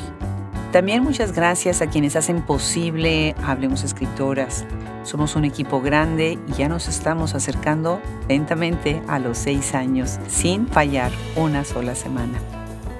También 0.73 1.03
muchas 1.03 1.31
gracias 1.31 1.81
a 1.81 1.87
quienes 1.87 2.17
hacen 2.17 2.45
posible 2.45 3.33
Hablemos 3.45 3.83
Escritoras. 3.85 4.65
Somos 5.05 5.35
un 5.35 5.45
equipo 5.45 5.81
grande 5.81 6.39
y 6.47 6.53
ya 6.53 6.67
nos 6.67 6.87
estamos 6.87 7.35
acercando 7.35 8.01
lentamente 8.27 9.03
a 9.07 9.19
los 9.19 9.37
seis 9.37 9.75
años 9.75 10.19
sin 10.27 10.67
fallar 10.67 11.11
una 11.35 11.63
sola 11.63 11.93
semana. 11.93 12.39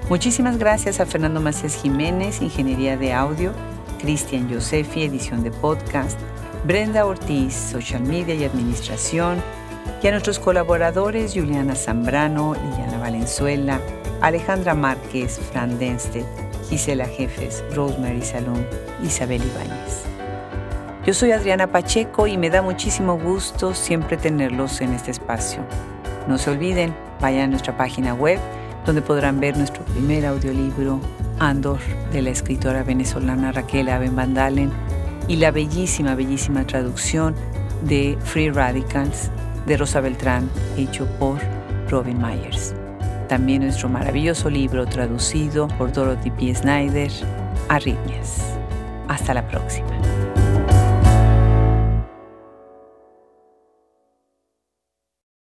Muchísimas 0.08 0.56
gracias 0.56 1.00
a 1.00 1.06
Fernando 1.06 1.40
Macías 1.40 1.74
Jiménez, 1.74 2.40
Ingeniería 2.40 2.96
de 2.96 3.12
Audio, 3.12 3.52
Cristian 3.98 4.48
Josefi, 4.48 5.02
Edición 5.02 5.42
de 5.42 5.50
Podcast, 5.50 6.16
Brenda 6.64 7.04
Ortiz, 7.04 7.54
Social 7.54 8.04
Media 8.04 8.36
y 8.36 8.44
Administración, 8.44 9.42
y 10.00 10.06
a 10.06 10.12
nuestros 10.12 10.38
colaboradores 10.38 11.34
Juliana 11.34 11.74
Zambrano, 11.74 12.54
Liliana 12.54 12.98
Valenzuela, 12.98 13.80
Alejandra 14.20 14.74
Márquez, 14.74 15.40
Fran 15.50 15.76
Denstedt, 15.80 16.26
Gisela 16.68 17.06
Jefes, 17.06 17.64
Rosemary 17.74 18.22
Salón, 18.22 18.64
Isabel 19.02 19.42
Ibáñez. 19.42 20.15
Yo 21.06 21.14
soy 21.14 21.30
Adriana 21.30 21.68
Pacheco 21.68 22.26
y 22.26 22.36
me 22.36 22.50
da 22.50 22.62
muchísimo 22.62 23.16
gusto 23.16 23.74
siempre 23.74 24.16
tenerlos 24.16 24.80
en 24.80 24.92
este 24.92 25.12
espacio. 25.12 25.60
No 26.26 26.36
se 26.36 26.50
olviden, 26.50 26.96
vayan 27.20 27.44
a 27.44 27.46
nuestra 27.46 27.76
página 27.76 28.12
web 28.12 28.40
donde 28.84 29.02
podrán 29.02 29.38
ver 29.38 29.56
nuestro 29.56 29.84
primer 29.84 30.26
audiolibro, 30.26 31.00
Andor, 31.38 31.78
de 32.10 32.22
la 32.22 32.30
escritora 32.30 32.82
venezolana 32.82 33.52
Raquel 33.52 33.88
Aben 33.88 34.16
Vandalen, 34.16 34.72
y 35.28 35.36
la 35.36 35.52
bellísima, 35.52 36.16
bellísima 36.16 36.66
traducción 36.66 37.36
de 37.82 38.18
Free 38.24 38.50
Radicals 38.50 39.30
de 39.64 39.76
Rosa 39.76 40.00
Beltrán, 40.00 40.50
hecho 40.76 41.06
por 41.20 41.38
Robin 41.88 42.18
Myers. 42.20 42.74
También 43.28 43.62
nuestro 43.62 43.88
maravilloso 43.88 44.50
libro 44.50 44.86
traducido 44.86 45.68
por 45.78 45.92
Dorothy 45.92 46.32
P. 46.32 46.52
Snyder, 46.52 47.12
Arritmias. 47.68 48.42
Hasta 49.06 49.34
la 49.34 49.46
próxima. 49.46 49.86